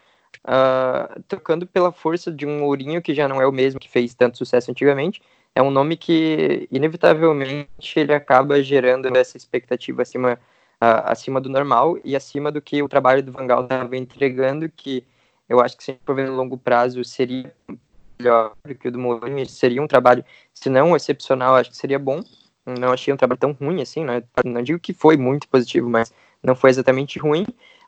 [0.47, 4.15] uh, trocando pela força de um Mourinho que já não é o mesmo que fez
[4.15, 5.21] tanto sucesso antigamente.
[5.55, 10.35] É um nome que, inevitavelmente, ele acaba gerando essa expectativa acima,
[10.83, 14.69] uh, acima do normal e acima do que o trabalho do Van Gaal estava entregando,
[14.69, 15.05] que
[15.49, 17.53] eu acho que, se for ver no longo prazo, seria
[18.19, 22.23] melhor que o do Mourinho, seria um trabalho, se não excepcional, acho que seria bom,
[22.65, 24.23] não achei um trabalho tão ruim assim, né?
[24.45, 26.13] Não digo que foi muito positivo, mas
[26.43, 27.45] não foi exatamente ruim.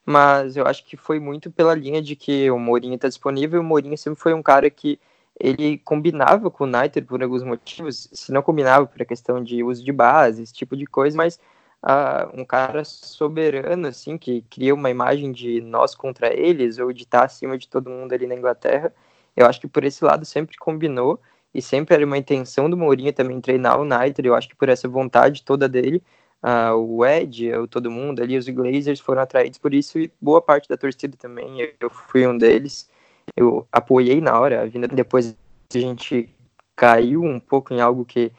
[0.06, 3.60] Mas eu acho que foi muito pela linha de que o Mourinho está disponível.
[3.60, 4.98] O Mourinho sempre foi um cara que
[5.38, 9.62] ele combinava com o United por alguns motivos, se não combinava por a questão de
[9.62, 11.38] uso de base, esse tipo de coisa, mas
[11.82, 17.02] uh, um cara soberano, assim, que cria uma imagem de nós contra eles, ou de
[17.02, 18.92] estar acima de todo mundo ali na Inglaterra,
[19.36, 21.20] eu acho que por esse lado sempre combinou,
[21.52, 24.68] e sempre era uma intenção do Mourinho também treinar o United, eu acho que por
[24.68, 26.02] essa vontade toda dele,
[26.42, 30.40] uh, o Ed, eu, todo mundo ali, os Glazers foram atraídos por isso e boa
[30.40, 32.88] parte da torcida também, eu fui um deles,
[33.36, 35.34] eu apoiei na hora, a vinda depois
[35.74, 36.28] a gente
[36.76, 38.32] caiu um pouco em algo que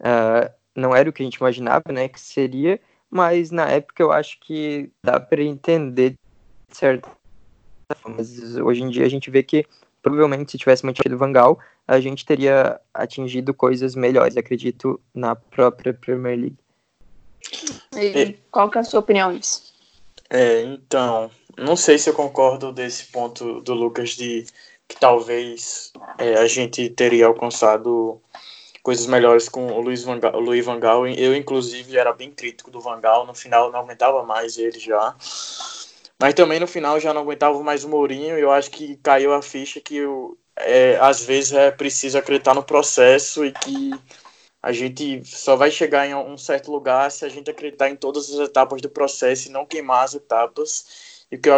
[0.00, 4.12] uh, não era o que a gente imaginava, né, que seria, mas na época eu
[4.12, 6.10] acho que dá para entender
[6.68, 7.10] de certa
[7.96, 9.66] forma, mas hoje em dia a gente vê que
[10.02, 15.92] provavelmente se tivesse mantido o Vangal, a gente teria atingido coisas melhores, acredito, na própria
[15.92, 16.58] Premier League.
[17.96, 19.74] E qual que é a sua opinião nisso?
[20.28, 24.46] É, então, não sei se eu concordo desse ponto do Lucas de
[24.88, 28.20] que talvez é, a gente teria alcançado
[28.82, 31.06] coisas melhores com o Luiz Van Gaal, o Luiz Van Gaal.
[31.06, 33.26] Eu, inclusive, era bem crítico do Van Gaal.
[33.26, 35.14] No final, não aguentava mais ele já.
[36.18, 39.32] Mas também no final já não aguentava mais o Mourinho e eu acho que caiu
[39.32, 40.00] a ficha que
[40.56, 43.90] é, às vezes é preciso acreditar no processo e que
[44.62, 48.30] a gente só vai chegar em um certo lugar se a gente acreditar em todas
[48.30, 51.09] as etapas do processo e não queimar as etapas.
[51.30, 51.54] E que eu,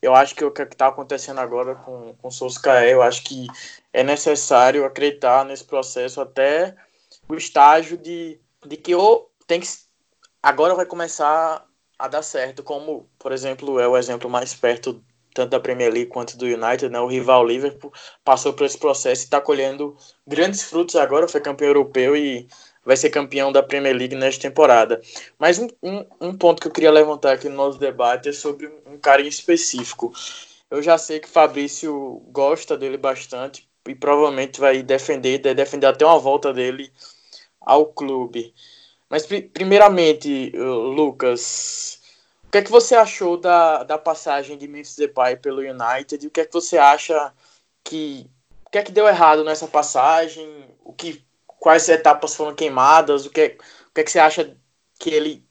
[0.00, 3.46] eu acho que o que está acontecendo agora com, com o Solskjaer, eu acho que
[3.92, 6.74] é necessário acreditar nesse processo até
[7.28, 9.68] o estágio de, de que ou tem que
[10.42, 11.64] agora vai começar
[11.98, 15.02] a dar certo, como, por exemplo, é o exemplo mais perto
[15.34, 17.00] tanto da Premier League quanto do United, né?
[17.00, 17.92] O rival Liverpool
[18.24, 22.46] passou por esse processo e está colhendo grandes frutos agora, foi campeão europeu e
[22.84, 25.00] vai ser campeão da Premier League nesta temporada.
[25.38, 28.66] Mas um, um, um ponto que eu queria levantar aqui no nosso debate é sobre
[28.86, 30.12] um cara em específico.
[30.70, 36.18] Eu já sei que Fabrício gosta dele bastante e provavelmente vai defender, defender até uma
[36.18, 36.90] volta dele
[37.60, 38.54] ao clube.
[39.08, 42.00] Mas, primeiramente, Lucas,
[42.44, 46.26] o que é que você achou da, da passagem de Memphis Depay pelo United?
[46.26, 47.32] O que é que você acha
[47.84, 48.26] que...
[48.64, 50.48] O que é que deu errado nessa passagem?
[50.82, 51.22] O que,
[51.62, 53.24] quais etapas foram queimadas?
[53.24, 53.56] O que,
[53.88, 54.56] o que é que você acha
[54.98, 55.46] que ele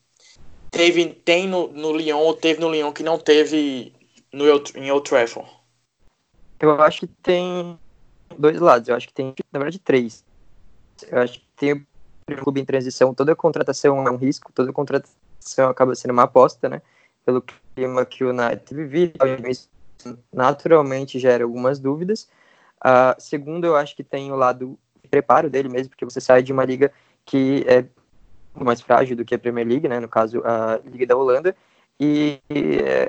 [0.69, 3.93] teve, tem no, no Lyon ou teve no Lyon que não teve
[4.31, 4.43] no,
[4.75, 5.49] em Old Trafford?
[6.59, 7.79] Eu acho que tem
[8.37, 8.89] dois lados.
[8.89, 10.25] Eu acho que tem, na verdade, três.
[11.09, 15.69] Eu acho que tem um clube em transição, toda contratação é um risco, toda contratação
[15.69, 16.81] acaba sendo uma aposta, né?
[17.25, 19.13] Pelo clima que o United vive,
[20.31, 22.27] naturalmente gera algumas dúvidas.
[22.83, 24.77] Uh, segundo, eu acho que tem o lado
[25.11, 26.91] preparo dele mesmo, porque você sai de uma liga
[27.25, 27.85] que é
[28.53, 29.99] mais frágil do que a Premier League, né?
[29.99, 31.55] No caso, a Liga da Holanda,
[31.99, 32.39] e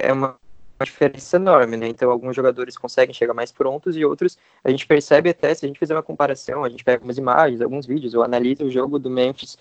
[0.01, 0.37] é uma
[0.85, 1.87] diferença enorme, né?
[1.87, 5.69] Então, alguns jogadores conseguem chegar mais prontos e outros a gente percebe até, se a
[5.69, 8.99] gente fizer uma comparação, a gente pega algumas imagens, alguns vídeos, ou analisa o jogo
[8.99, 9.57] do Memphis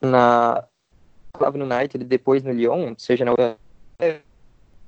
[0.00, 0.64] na
[1.40, 3.32] no United e depois no Lyon, seja na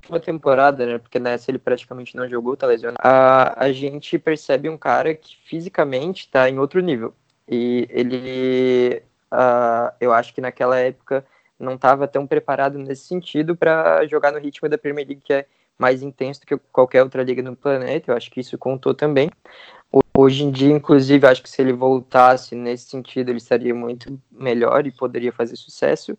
[0.00, 0.98] última temporada, né?
[0.98, 2.98] Porque nessa ele praticamente não jogou, tá lesionado.
[3.02, 7.14] A, a gente percebe um cara que fisicamente tá em outro nível.
[7.48, 11.24] E ele, uh, eu acho que naquela época
[11.58, 15.46] não estava tão preparado nesse sentido para jogar no ritmo da Premier League, que é
[15.78, 18.10] mais intenso do que qualquer outra liga no planeta.
[18.10, 19.30] Eu acho que isso contou também.
[20.16, 24.86] Hoje em dia, inclusive, acho que se ele voltasse nesse sentido, ele estaria muito melhor
[24.86, 26.16] e poderia fazer sucesso.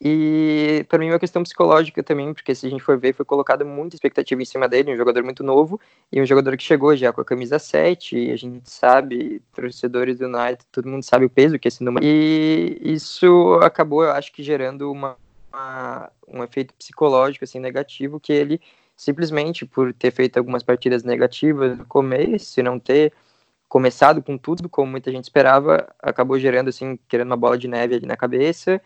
[0.00, 3.24] E para mim é uma questão psicológica também, porque se a gente for ver, foi
[3.24, 5.80] colocada muita expectativa em cima dele, um jogador muito novo,
[6.12, 10.18] e um jogador que chegou já com a camisa 7, e a gente sabe, torcedores
[10.18, 12.04] do United, todo mundo sabe o peso que esse número.
[12.04, 15.16] E isso acabou, eu acho que gerando uma
[15.54, 18.60] uma, um efeito psicológico assim negativo que ele
[18.96, 23.12] simplesmente por ter feito algumas partidas negativas no começo não ter
[23.68, 27.96] começado com tudo como muita gente esperava, acabou gerando assim, querendo uma bola de neve
[27.96, 28.80] ali na cabeça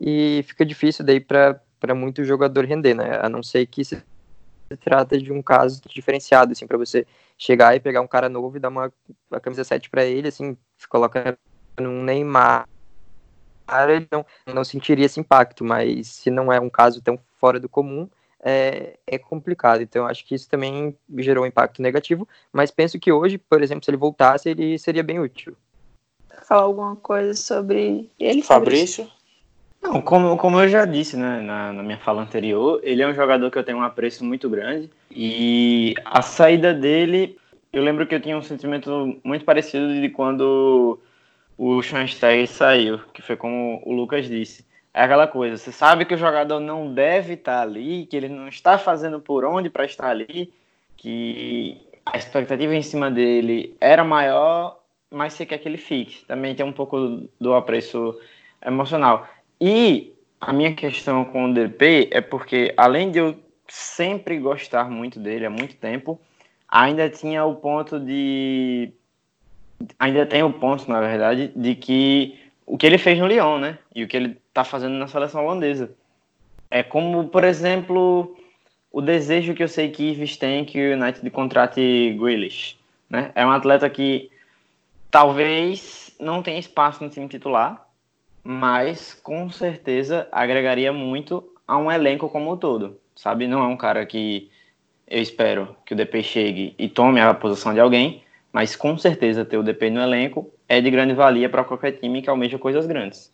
[0.00, 3.18] e fica difícil daí para muito jogador render, né?
[3.22, 4.02] A não ser que se
[4.80, 7.06] trata de um caso diferenciado assim para você
[7.36, 8.92] chegar e pegar um cara novo e dar uma,
[9.30, 10.56] uma camisa 7 para ele, assim,
[10.88, 11.38] coloca
[11.78, 12.66] num Neymar
[13.88, 17.68] ele não, não sentiria esse impacto, mas se não é um caso tão fora do
[17.68, 18.08] comum,
[18.40, 19.82] é, é complicado.
[19.82, 23.84] Então, acho que isso também gerou um impacto negativo, mas penso que hoje, por exemplo,
[23.84, 25.56] se ele voltasse, ele seria bem útil.
[26.44, 29.04] Falar alguma coisa sobre ele, Fabrício?
[29.04, 29.17] Fabrício?
[29.80, 33.14] Não, como, como eu já disse né, na, na, minha fala anterior, ele é um
[33.14, 37.38] jogador que eu tenho um apreço muito grande e a saída dele,
[37.72, 40.98] eu lembro que eu tinha um sentimento muito parecido de quando
[41.56, 44.66] o Schoensteiger saiu, que foi como o Lucas disse.
[44.92, 48.48] É aquela coisa, você sabe que o jogador não deve estar ali, que ele não
[48.48, 50.52] está fazendo por onde para estar ali,
[50.96, 56.24] que a expectativa em cima dele era maior, mas você quer que ele fique.
[56.24, 58.18] Também tem um pouco do apreço
[58.64, 59.28] emocional.
[59.60, 63.36] E a minha questão com o DP é porque, além de eu
[63.66, 66.20] sempre gostar muito dele há muito tempo,
[66.68, 68.92] ainda tinha o ponto de
[69.98, 73.78] ainda tem o ponto, na verdade, de que o que ele fez no Lyon, né?
[73.94, 75.90] E o que ele está fazendo na seleção holandesa.
[76.70, 78.36] É como, por exemplo,
[78.92, 82.76] o desejo que eu sei que Ives tem que o United contrate Grealish.
[83.08, 83.32] Né?
[83.34, 84.30] É um atleta que
[85.10, 87.87] talvez não tenha espaço no time titular,
[88.50, 92.98] mas com certeza agregaria muito a um elenco como um todo.
[93.14, 93.46] Sabe?
[93.46, 94.50] Não é um cara que
[95.06, 99.44] eu espero que o DP chegue e tome a posição de alguém, mas com certeza
[99.44, 102.86] ter o DP no elenco é de grande valia para qualquer time que almeja coisas
[102.86, 103.30] grandes.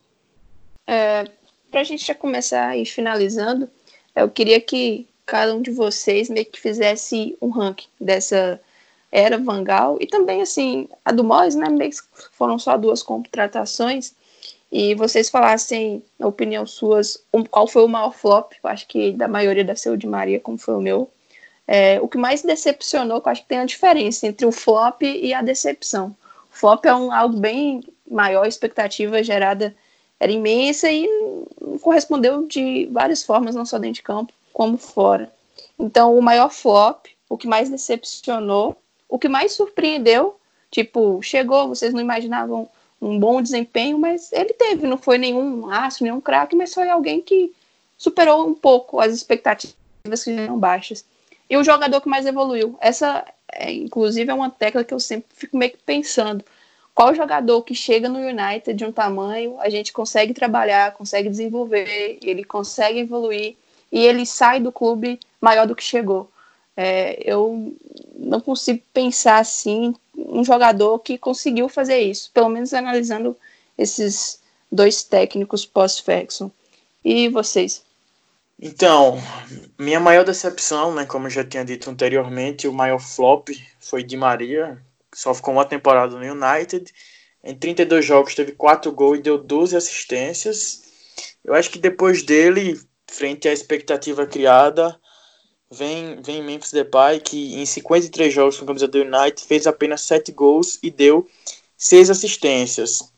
[0.84, 1.22] É,
[1.70, 3.70] para a gente já começar ir finalizando,
[4.16, 8.60] eu queria que cada um de vocês meio que fizesse um ranking dessa
[9.12, 11.68] era Vangal e também assim a do Mois, né?
[11.68, 11.98] Meio que
[12.32, 14.12] foram só duas contratações
[14.77, 18.55] e vocês falassem na opinião suas um, qual foi o maior flop.
[18.61, 21.09] Eu acho que da maioria ser o de Maria, como foi o meu.
[21.64, 25.33] É, o que mais decepcionou, eu acho que tem a diferença entre o flop e
[25.33, 26.09] a decepção.
[26.51, 29.77] O flop é um, algo bem maior, a expectativa gerada
[30.18, 31.09] era imensa e
[31.81, 35.33] correspondeu de várias formas, não só dentro de campo, como fora.
[35.79, 38.77] Então, o maior flop, o que mais decepcionou,
[39.09, 40.35] o que mais surpreendeu,
[40.68, 42.68] tipo, chegou, vocês não imaginavam
[43.05, 47.20] um bom desempenho, mas ele teve, não foi nenhum aço, nenhum craque, mas foi alguém
[47.20, 47.52] que
[47.98, 49.74] superou um pouco as expectativas
[50.24, 51.05] que eram baixas.
[51.48, 52.76] E o jogador que mais evoluiu.
[52.80, 56.44] Essa, é, inclusive, é uma tecla que eu sempre fico meio que pensando.
[56.94, 62.18] Qual jogador que chega no United de um tamanho, a gente consegue trabalhar, consegue desenvolver,
[62.22, 63.57] ele consegue evoluir
[63.92, 66.30] e ele sai do clube maior do que chegou.
[66.76, 67.74] É, eu
[68.16, 69.94] não consigo pensar assim
[70.35, 73.37] um jogador que conseguiu fazer isso, pelo menos analisando
[73.78, 76.51] esses dois técnicos pós-Ferguson.
[77.05, 77.85] E vocês?
[78.61, 79.22] Então,
[79.78, 84.16] minha maior decepção, né, como eu já tinha dito anteriormente, o maior flop foi de
[84.16, 84.82] Maria,
[85.14, 86.93] só ficou uma temporada no United.
[87.45, 90.82] Em 32 jogos teve 4 gols e deu 12 assistências.
[91.45, 94.99] Eu acho que depois dele, frente à expectativa criada,
[95.75, 100.03] vem, vem Memphis Depay, que em 53 jogos com a camisa do United fez apenas
[100.03, 101.29] 7 gols e deu
[101.77, 103.12] 6 assistências.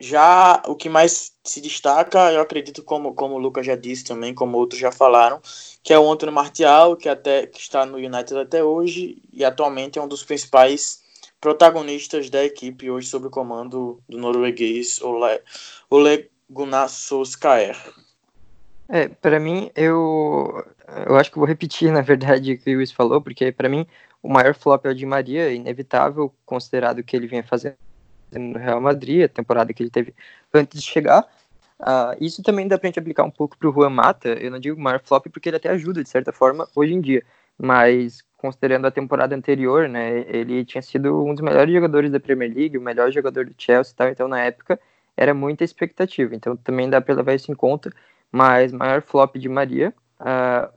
[0.00, 4.32] Já o que mais se destaca, eu acredito, como, como o Lucas já disse também,
[4.32, 5.40] como outros já falaram,
[5.82, 9.98] que é o Antônio Martial, que, até, que está no United até hoje e atualmente
[9.98, 11.02] é um dos principais
[11.40, 15.40] protagonistas da equipe hoje sob o comando do norueguês Ole,
[15.90, 17.76] Ole Gunnar Solskjaer.
[18.88, 20.64] É, para mim, eu,
[21.06, 23.86] eu acho que vou repetir, na verdade, o que o Luiz falou, porque para mim
[24.22, 27.76] o maior flop é o de Maria, inevitável, considerado que ele vinha fazendo
[28.32, 30.14] no Real Madrid, a temporada que ele teve
[30.54, 31.26] antes de chegar.
[31.80, 34.80] Uh, isso também dá pra gente aplicar um pouco pro Juan Mata, eu não digo
[34.80, 37.24] maior flop porque ele até ajuda, de certa forma, hoje em dia,
[37.58, 42.54] mas considerando a temporada anterior, né, ele tinha sido um dos melhores jogadores da Premier
[42.54, 44.78] League, o melhor jogador do Chelsea e tal, então na época
[45.16, 47.92] era muita expectativa, então também dá para levar isso em conta,
[48.30, 50.72] mas maior flop de Maria, uh,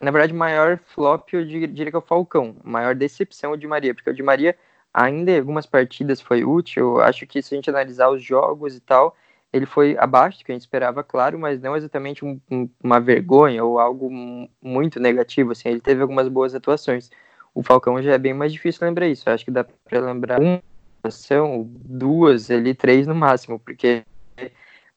[0.00, 4.10] na verdade maior flop eu diria que é o Falcão, maior decepção de Maria, porque
[4.10, 4.56] o de Maria
[4.92, 7.00] ainda em algumas partidas foi útil.
[7.00, 9.16] Acho que se a gente analisar os jogos e tal,
[9.52, 13.00] ele foi abaixo do que a gente esperava, claro, mas não exatamente um, um, uma
[13.00, 14.10] vergonha ou algo
[14.62, 15.52] muito negativo.
[15.52, 17.10] Assim, ele teve algumas boas atuações.
[17.54, 19.28] O Falcão já é bem mais difícil lembrar isso.
[19.28, 20.62] acho que dá para lembrar uma
[20.98, 24.04] atuação, duas, ele três no máximo, porque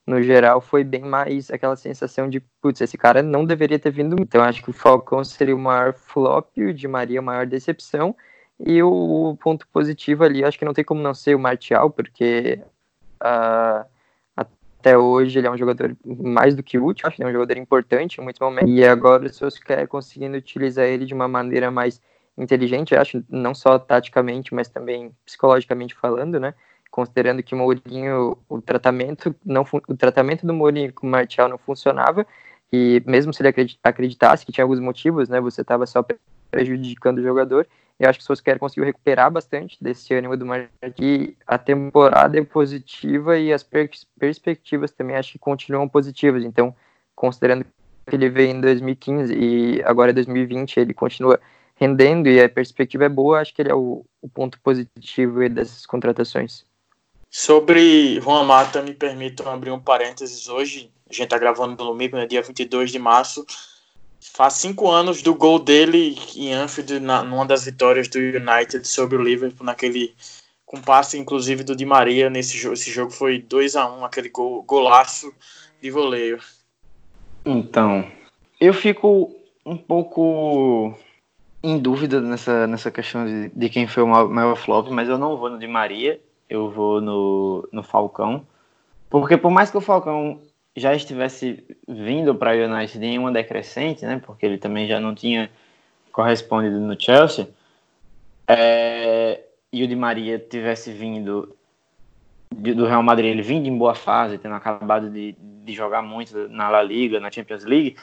[0.05, 4.15] no geral foi bem mais aquela sensação de, putz, esse cara não deveria ter vindo.
[4.19, 8.15] Então acho que o Falcão seria o maior flop, o de Maria a maior decepção.
[8.59, 12.61] E o ponto positivo ali, acho que não tem como não ser o Martial, porque
[13.21, 13.85] uh,
[14.83, 17.57] até hoje ele é um jogador mais do que útil, acho que é um jogador
[17.57, 18.69] importante em muitos momentos.
[18.69, 22.01] E agora o Solskjaer conseguindo utilizar ele de uma maneira mais
[22.37, 26.53] inteligente, acho, não só taticamente, mas também psicologicamente falando, né?
[26.93, 31.57] Considerando que o Mourinho, o tratamento, não, o tratamento do Mourinho com o Martial não
[31.57, 32.23] funcionava,
[32.71, 35.41] e mesmo se ele acreditasse que tinha alguns motivos, né?
[35.41, 36.05] Você estava só
[36.51, 37.67] prejudicando o jogador,
[37.99, 41.33] eu acho que o Solskjaer conseguiu recuperar bastante desse ânimo do Marquinhos.
[41.47, 46.45] A temporada é positiva e as pers perspectivas também acho que continuam positivas.
[46.45, 46.75] Então,
[47.15, 47.65] considerando
[48.05, 51.39] que ele veio em 2015 e agora é 2020, ele continua
[51.73, 55.87] rendendo e a perspectiva é boa, acho que ele é o, o ponto positivo dessas
[55.87, 56.71] contratações.
[57.35, 60.91] Sobre Juan Mata, me permitam abrir um parênteses hoje.
[61.09, 63.43] A gente está gravando no domingo, no dia 22 de março
[64.31, 69.17] faz cinco anos do gol dele em Anfield, na, numa das vitórias do United sobre
[69.17, 70.15] o Liverpool, naquele
[70.65, 72.73] com passe inclusive do Di Maria nesse jogo.
[72.73, 75.33] Esse jogo foi 2 a 1 um, aquele gol, golaço
[75.81, 76.39] de voleio.
[77.45, 78.09] Então,
[78.59, 80.97] eu fico um pouco
[81.61, 85.37] em dúvida nessa, nessa questão de, de quem foi o maior flop, mas eu não
[85.37, 86.19] vou no Di Maria.
[86.49, 88.45] Eu vou no, no Falcão.
[89.09, 90.41] Porque por mais que o Falcão
[90.75, 94.21] já estivesse vindo para o United em uma decrescente, né?
[94.25, 95.49] Porque ele também já não tinha
[96.11, 97.47] correspondido no Chelsea.
[98.47, 99.41] É,
[99.71, 101.55] e o Di Maria tivesse vindo
[102.51, 106.69] do Real Madrid, ele vindo em boa fase, tendo acabado de, de jogar muito na
[106.69, 107.95] La Liga, na Champions League,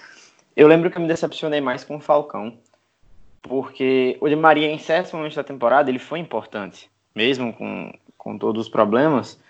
[0.56, 2.58] eu lembro que eu me decepcionei mais com o Falcão,
[3.42, 8.36] porque o Di Maria, em certos momentos da temporada, ele foi importante, mesmo com, com
[8.36, 9.40] todos os problemas.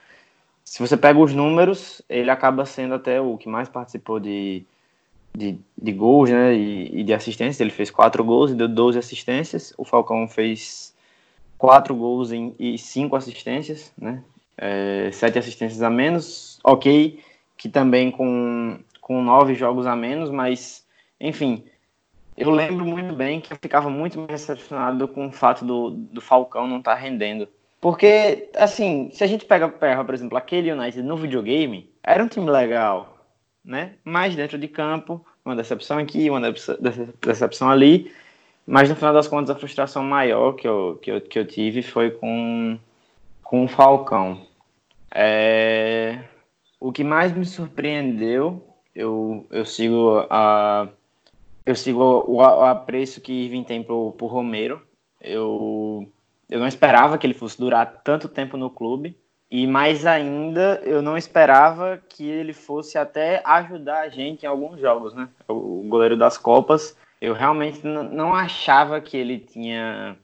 [0.64, 4.64] Se você pega os números, ele acaba sendo até o que mais participou de,
[5.36, 7.60] de, de gols né, e, e de assistências.
[7.60, 9.74] Ele fez quatro gols e deu 12 assistências.
[9.76, 10.94] O Falcão fez
[11.58, 14.22] quatro gols em, e cinco assistências, né?
[14.56, 16.60] É, sete assistências a menos.
[16.62, 17.18] Ok,
[17.56, 20.86] que também com, com nove jogos a menos, mas
[21.18, 21.64] enfim,
[22.36, 26.20] eu lembro muito bem que eu ficava muito mais decepcionado com o fato do, do
[26.20, 27.48] Falcão não estar tá rendendo.
[27.80, 32.28] Porque, assim, se a gente pega, pega, por exemplo, aquele United no videogame, era um
[32.28, 33.18] time legal,
[33.64, 33.94] né?
[34.04, 36.40] Mas dentro de campo, uma decepção aqui, uma
[37.22, 38.12] decepção ali.
[38.66, 41.82] Mas no final das contas, a frustração maior que eu, que eu, que eu tive
[41.82, 42.78] foi com,
[43.42, 44.46] com o Falcão.
[45.12, 46.22] É...
[46.78, 48.62] O que mais me surpreendeu,
[48.94, 50.88] eu, eu sigo a
[51.66, 54.82] eu sigo o, apreço que Irving tem pro, pro Romero.
[55.20, 56.10] Eu,
[56.50, 59.16] eu não esperava que ele fosse durar tanto tempo no clube.
[59.50, 64.80] E mais ainda, eu não esperava que ele fosse até ajudar a gente em alguns
[64.80, 65.28] jogos, né?
[65.48, 70.16] O goleiro das Copas, eu realmente não achava que ele tinha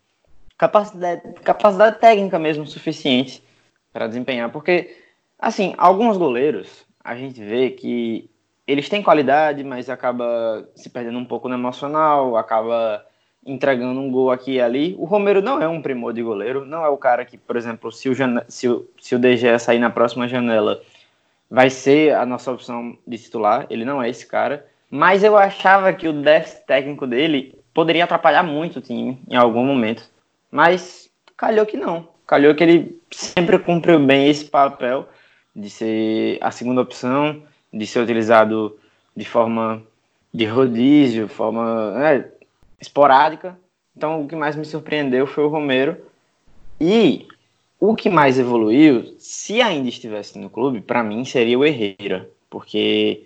[0.57, 3.43] capacidade, capacidade técnica mesmo suficiente
[3.93, 4.97] para desempenhar, porque
[5.39, 8.31] assim, alguns goleiros a gente vê que
[8.67, 13.06] eles têm qualidade, mas acaba se perdendo um pouco no emocional, acaba
[13.47, 14.95] entregando um gol aqui e ali.
[14.99, 17.93] O Romero não é um primor de goleiro, não é o cara que, por exemplo,
[17.93, 18.15] se o,
[18.49, 20.83] se o, se o DG sair na próxima janela,
[21.51, 23.67] vai ser a nossa opção de titular.
[23.71, 24.67] Ele não é esse cara.
[24.91, 29.65] Mas eu achava que o déficit técnico dele poderia atrapalhar muito o time em algum
[29.65, 30.11] momento.
[30.51, 32.09] Mas calhou que não.
[32.27, 35.09] Calhou que ele sempre cumpriu bem esse papel
[35.55, 37.43] de ser a segunda opção
[37.73, 38.77] de ser utilizado
[39.15, 39.83] de forma
[40.33, 42.25] de rodízio, forma né,
[42.81, 43.59] esporádica.
[43.97, 45.97] Então, o que mais me surpreendeu foi o Romero.
[46.81, 47.27] E
[47.81, 53.25] o que mais evoluiu, se ainda estivesse no clube, para mim seria o Herrera, porque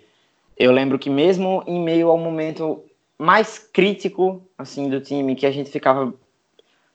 [0.57, 2.83] eu lembro que mesmo em meio ao momento
[3.17, 6.13] mais crítico assim do time, que a gente ficava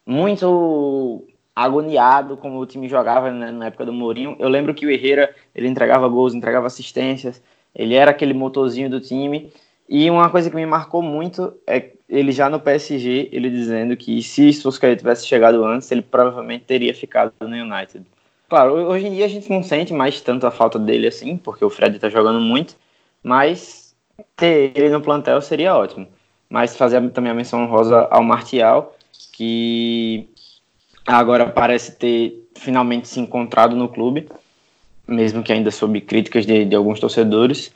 [0.04, 4.36] muito agoniado como o time jogava né, na época do Mourinho.
[4.38, 7.42] Eu lembro que o Herrera, ele entregava gols, entregava assistências,
[7.74, 9.50] ele era aquele motorzinho do time.
[9.88, 14.22] E uma coisa que me marcou muito é ele já no PSG, ele dizendo que
[14.22, 18.04] se Solskjaer tivesse chegado antes, ele provavelmente teria ficado no United.
[18.48, 21.64] Claro, hoje em dia a gente não sente mais tanto a falta dele assim, porque
[21.64, 22.76] o Fred tá jogando muito,
[23.22, 23.94] mas
[24.36, 26.06] ter ele no plantel seria ótimo.
[26.48, 28.96] Mas fazer também a menção rosa ao Martial,
[29.32, 30.28] que
[31.04, 34.28] agora parece ter finalmente se encontrado no clube,
[35.08, 37.72] mesmo que ainda sob críticas de, de alguns torcedores.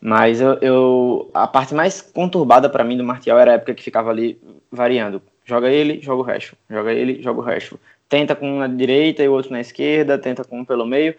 [0.00, 3.82] Mas eu, eu a parte mais conturbada para mim do Martial era a época que
[3.82, 4.40] ficava ali
[4.70, 5.20] variando.
[5.44, 6.56] Joga ele, joga o resto.
[6.70, 7.80] Joga ele, joga o resto.
[8.08, 11.14] Tenta com um na direita e o outro na esquerda, tenta com um pelo meio.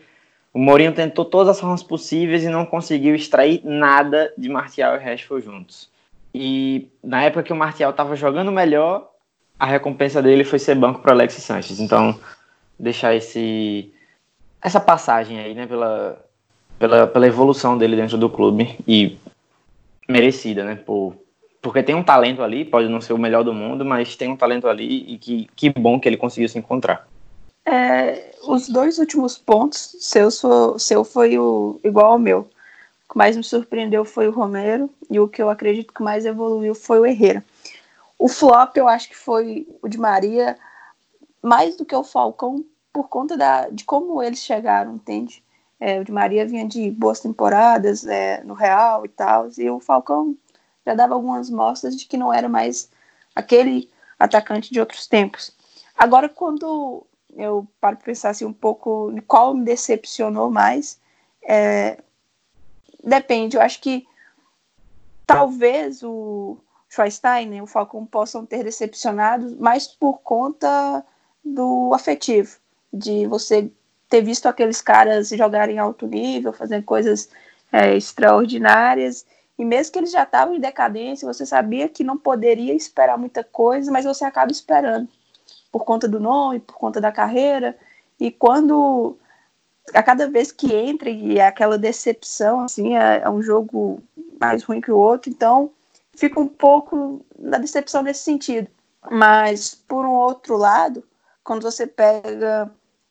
[0.54, 5.00] O Mourinho tentou todas as formas possíveis e não conseguiu extrair nada de Martial e
[5.00, 5.90] Rashford juntos.
[6.34, 9.12] E na época que o Martial estava jogando melhor,
[9.60, 11.80] a recompensa dele foi ser banco para Alexis Sanches.
[11.80, 12.20] Então,
[12.80, 13.92] deixar esse
[14.62, 16.24] essa passagem aí, né, pela,
[16.80, 19.20] pela, pela evolução dele dentro do clube e
[20.08, 21.14] merecida, né, por,
[21.62, 24.38] porque tem um talento ali, pode não ser o melhor do mundo, mas tem um
[24.38, 27.08] talento ali e que, que bom que ele conseguiu se encontrar.
[27.66, 30.32] É, os dois últimos pontos, seu,
[30.80, 32.40] seu foi o, igual ao meu.
[32.40, 36.26] O que mais me surpreendeu foi o Romero e o que eu acredito que mais
[36.26, 37.44] evoluiu foi o Herrera.
[38.18, 40.58] O flop eu acho que foi o de Maria,
[41.42, 45.44] mais do que o Falcão, por conta da, de como eles chegaram, entende?
[45.80, 49.80] É, o de Maria vinha de boas temporadas é, no Real e tal, e o
[49.80, 50.36] Falcão
[50.86, 52.90] já dava algumas mostras de que não era mais
[53.36, 55.56] aquele atacante de outros tempos.
[55.98, 57.06] Agora, quando
[57.36, 61.00] eu paro para pensar assim, um pouco de qual me decepcionou mais,
[61.42, 61.98] é,
[63.04, 63.56] depende.
[63.56, 64.06] Eu acho que
[65.26, 66.58] talvez o,
[66.90, 71.06] Schweinstein e o Falcão possam ter decepcionado, mas por conta
[71.46, 72.58] do afetivo,
[72.92, 73.72] de você
[74.10, 77.30] ter visto aqueles caras jogarem alto nível, fazendo coisas
[77.72, 79.26] é, extraordinárias,
[79.58, 83.44] e mesmo que eles já estavam em decadência, você sabia que não poderia esperar muita
[83.44, 85.08] coisa, mas você acaba esperando,
[85.72, 87.78] por conta do nome, por conta da carreira,
[88.20, 89.18] E quando
[89.94, 94.02] a cada vez que entra e é aquela decepção, assim, é, é, um jogo
[94.40, 95.72] mais ruim que o outro, então
[96.16, 98.68] fica um pouco na decepção nesse sentido.
[99.10, 101.04] Mas, por um outro lado,
[101.44, 102.70] quando você pega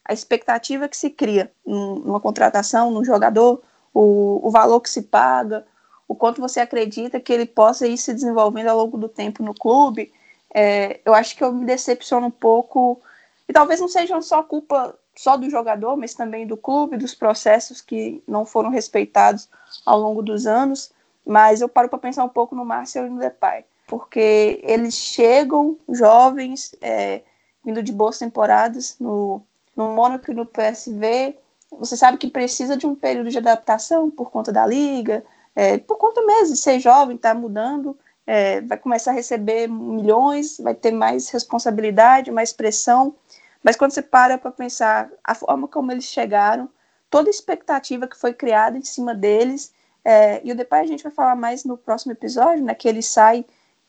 [0.08, 5.66] a expectativa que se cria numa contratação, num jogador, o, o valor que se paga,
[6.08, 9.52] o quanto você acredita que ele possa ir se desenvolvendo ao longo do tempo no
[9.52, 10.10] clube,
[10.54, 13.00] é, eu acho que eu me decepciono um pouco,
[13.46, 17.82] e talvez não seja só culpa só do jogador, mas também do clube, dos processos
[17.82, 19.48] que não foram respeitados
[19.84, 20.90] ao longo dos anos,
[21.26, 25.76] mas eu paro para pensar um pouco no Marcel e no Depay, porque eles chegam
[25.90, 27.20] jovens, é,
[27.62, 29.42] vindo de boas temporadas no,
[29.78, 31.38] no Mônaco e no PSV,
[31.70, 35.24] você sabe que precisa de um período de adaptação por conta da liga,
[35.54, 39.68] é, por conta mesmo de ser jovem, estar tá mudando, é, vai começar a receber
[39.68, 43.14] milhões, vai ter mais responsabilidade, mais pressão,
[43.62, 46.68] mas quando você para para pensar a forma como eles chegaram,
[47.08, 49.72] toda a expectativa que foi criada em cima deles,
[50.04, 53.02] é, e o Depay a gente vai falar mais no próximo episódio, né, que ele
[53.02, 53.44] sai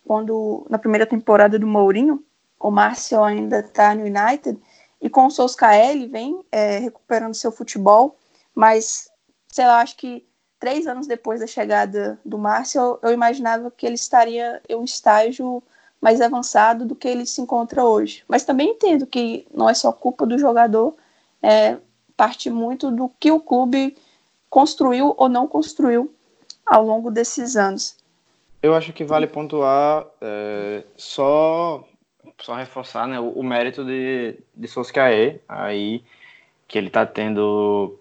[0.06, 2.24] quando na primeira temporada do Mourinho,
[2.60, 4.60] o Márcio ainda está no United,
[5.02, 8.18] e com o Solskjaer vem é, recuperando seu futebol,
[8.54, 9.10] mas,
[9.48, 10.28] sei lá, acho que
[10.60, 14.84] três anos depois da chegada do Márcio, eu, eu imaginava que ele estaria em um
[14.84, 15.64] estágio
[16.02, 18.24] mais avançado do que ele se encontra hoje.
[18.28, 20.96] Mas também entendo que não é só culpa do jogador,
[21.42, 21.78] é
[22.16, 23.98] parte muito do que o clube
[24.50, 26.14] construiu ou não construiu
[26.66, 27.98] ao longo desses anos.
[28.62, 31.84] Eu acho que vale pontuar é, só
[32.40, 36.04] só reforçar né, o, o, mérito de, de Soscaé, aí
[36.68, 38.00] que ele está tendo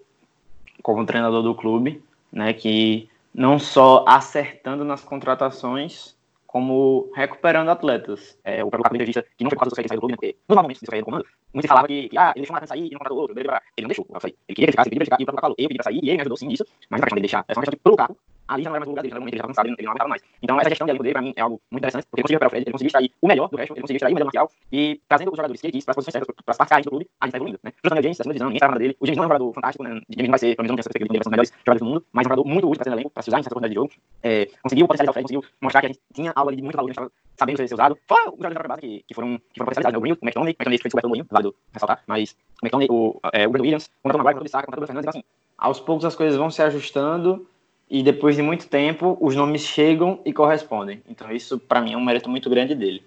[0.83, 6.17] como treinador do clube, né, que não só acertando nas contratações,
[6.47, 8.39] como recuperando atletas.
[8.43, 10.81] É, o próprio entrevista, que não foi que saiu do clube, né, porque nos momentos
[10.81, 12.99] do Soscaé no comando, muito falava que, que, ah, ele deixou um sair e não
[12.99, 14.37] contratou outro, ele não deixou o sair.
[14.49, 15.85] Ele queria que ele ficasse, ele queria ficar, e o próprio falou, eu pedi pra
[15.85, 17.61] sair, e ele me ajudou sim nisso, mas não é questão de deixar, é só
[17.61, 18.11] uma questão de colocar
[18.49, 20.09] ali já não era mais o lugar dele, já ele já cansado, ele não aguentava
[20.09, 20.23] mais.
[20.43, 22.39] Então essa gestão de elenco dele, pra mim, é algo muito interessante, porque ele conseguiu
[22.39, 24.27] recuperar o Fred, ele conseguiu extrair o melhor do resto, ele conseguiu extrair o melhor
[24.27, 26.85] Marcial, e trazendo os jogadores que ele quis para as posições certas, para as partes
[26.85, 27.73] do clube, a gente tá evoluindo, né?
[27.83, 29.53] Justamente o James, acima de ninguém sabe nada dele, o James não é um jogador
[29.53, 29.91] fantástico, né?
[29.91, 31.51] O James vai ser, pelo menos não tem essa perspectiva de ser um dos melhores
[31.51, 33.31] jogadores do mundo, mas é um jogador muito útil para ser no elenco, para se
[33.31, 33.91] usar em certas oportunidades de jogo,
[34.23, 36.77] é, conseguiu potencializar o Fred, conseguiu mostrar que a gente tinha algo ali de muito
[36.77, 39.39] valor, a gente estava sabendo ser usado, fora os jogadores da base que, que foram,
[39.39, 39.99] que foram potencializados, né?
[39.99, 42.89] O Greenwood, o McTominay, o McTominay foi descoberto pelo Mourinho, válido ressaltar, mas o McTominay,
[42.91, 45.25] o, é, o Brandon Williams, o Maguire, o Bissaka, o Fernandes, então assim,
[45.57, 47.47] aos poucos as coisas vão se ajustando,
[47.91, 51.03] e depois de muito tempo os nomes chegam e correspondem.
[51.09, 53.03] Então isso para mim é um mérito muito grande dele.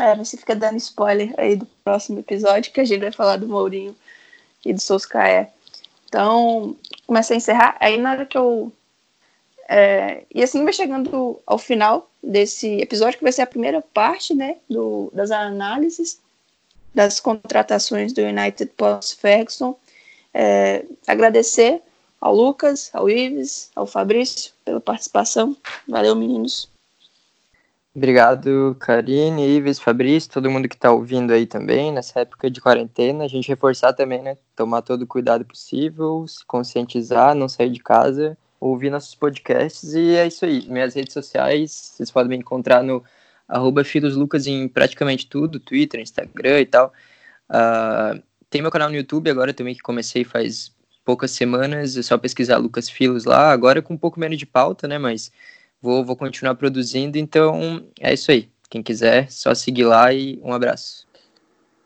[0.00, 3.46] É, você fica dando spoiler aí do próximo episódio que a gente vai falar do
[3.46, 3.94] Mourinho
[4.64, 5.52] e do Soscaé.
[6.08, 6.76] Então,
[7.06, 7.76] começa a encerrar.
[7.80, 8.72] Aí na hora que eu.
[9.68, 14.34] É, e assim vai chegando ao final desse episódio, que vai ser a primeira parte
[14.34, 16.20] né, do, das análises
[16.94, 19.76] das contratações do United pós-Ferguson.
[20.32, 21.82] É, agradecer
[22.24, 25.54] ao Lucas, ao Ives, ao Fabrício pela participação.
[25.86, 26.70] Valeu, meninos.
[27.94, 33.24] Obrigado, Karine, Ives, Fabrício, todo mundo que está ouvindo aí também, nessa época de quarentena.
[33.24, 34.38] A gente reforçar também, né?
[34.56, 40.16] Tomar todo o cuidado possível, se conscientizar, não sair de casa, ouvir nossos podcasts e
[40.16, 40.66] é isso aí.
[40.66, 43.04] Minhas redes sociais, vocês podem me encontrar no
[43.46, 43.82] arroba
[44.14, 46.90] Lucas em praticamente tudo, Twitter, Instagram e tal.
[47.50, 50.73] Uh, tem meu canal no YouTube agora também que comecei faz
[51.04, 54.88] poucas semanas, é só pesquisar Lucas Filos lá, agora com um pouco menos de pauta,
[54.88, 55.30] né, mas
[55.80, 58.48] vou, vou continuar produzindo, então é isso aí.
[58.70, 61.06] Quem quiser, só seguir lá e um abraço.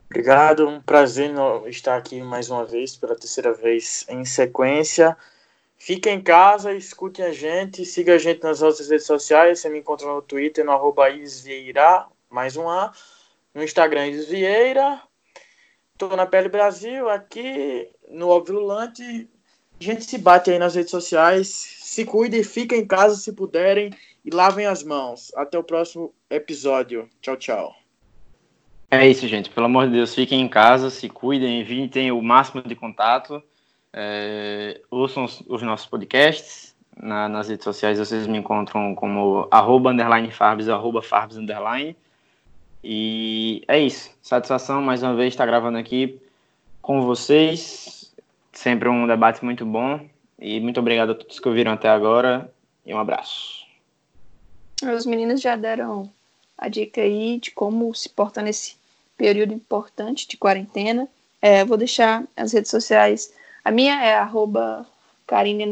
[0.07, 1.31] Obrigado, um prazer
[1.67, 5.15] estar aqui mais uma vez, pela terceira vez em sequência.
[5.77, 9.61] Fique em casa, escute a gente, siga a gente nas nossas redes sociais.
[9.61, 12.93] Você me encontra no Twitter, no arroba Isvieira, mais um A.
[13.55, 15.01] No Instagram, Isvieira.
[16.01, 19.29] Estou na Pele Brasil, aqui no Obvilante.
[19.81, 21.49] A gente se bate aí nas redes sociais.
[21.49, 23.91] Se cuide, fiquem em casa se puderem
[24.25, 25.33] e lavem as mãos.
[25.35, 27.11] Até o próximo episódio.
[27.21, 27.75] Tchau, tchau.
[28.93, 29.51] É isso, gente.
[29.51, 33.43] Pelo amor de Deus, fiquem em casa, se cuidem, evitem o máximo de contato.
[33.93, 36.77] É, ouçam os, os, nossos podcasts.
[36.97, 41.97] Na, nas redes sociais vocês me encontram como arroba underline farbs, arroba farbs underline.
[42.83, 44.11] E é isso.
[44.23, 46.21] Satisfação mais uma vez estar gravando aqui
[46.81, 48.13] com vocês.
[48.53, 50.01] Sempre um debate muito bom.
[50.39, 52.51] E muito obrigado a todos que ouviram até agora.
[52.87, 53.67] E um abraço.
[54.83, 56.11] Os meninos já deram
[56.57, 58.77] a dica aí de como se portar nesse
[59.17, 61.09] período importante de quarentena.
[61.43, 63.33] É, vou deixar as redes sociais.
[63.65, 64.87] A minha é arroba
[65.27, 65.67] Karine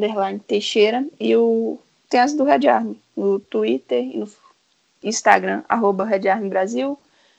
[0.46, 1.78] Teixeira e o,
[2.10, 4.26] tem as do Red Army no Twitter e no
[5.08, 6.98] Instagram, arroba Red Army Brasil,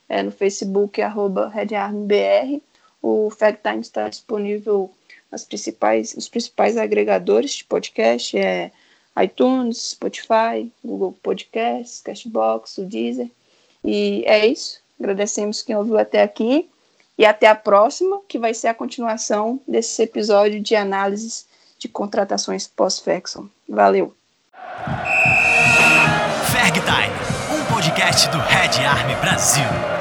[0.09, 2.61] é, no Facebook, arroba Red Army BR.
[3.01, 4.91] O Fact Time está disponível
[5.31, 8.71] nas principais, nos principais agregadores de podcast, é
[9.21, 13.29] iTunes, Spotify, Google Podcasts, Cashbox, o Deezer.
[13.83, 14.79] E é isso.
[14.99, 16.69] Agradecemos quem ouviu até aqui
[17.17, 21.47] e até a próxima, que vai ser a continuação desse episódio de análises
[21.79, 23.49] de contratações pós-Faxon.
[23.67, 24.13] Valeu!
[26.51, 27.06] Ferg Time, um
[27.77, 29.96] podcast do Red Army Brasil.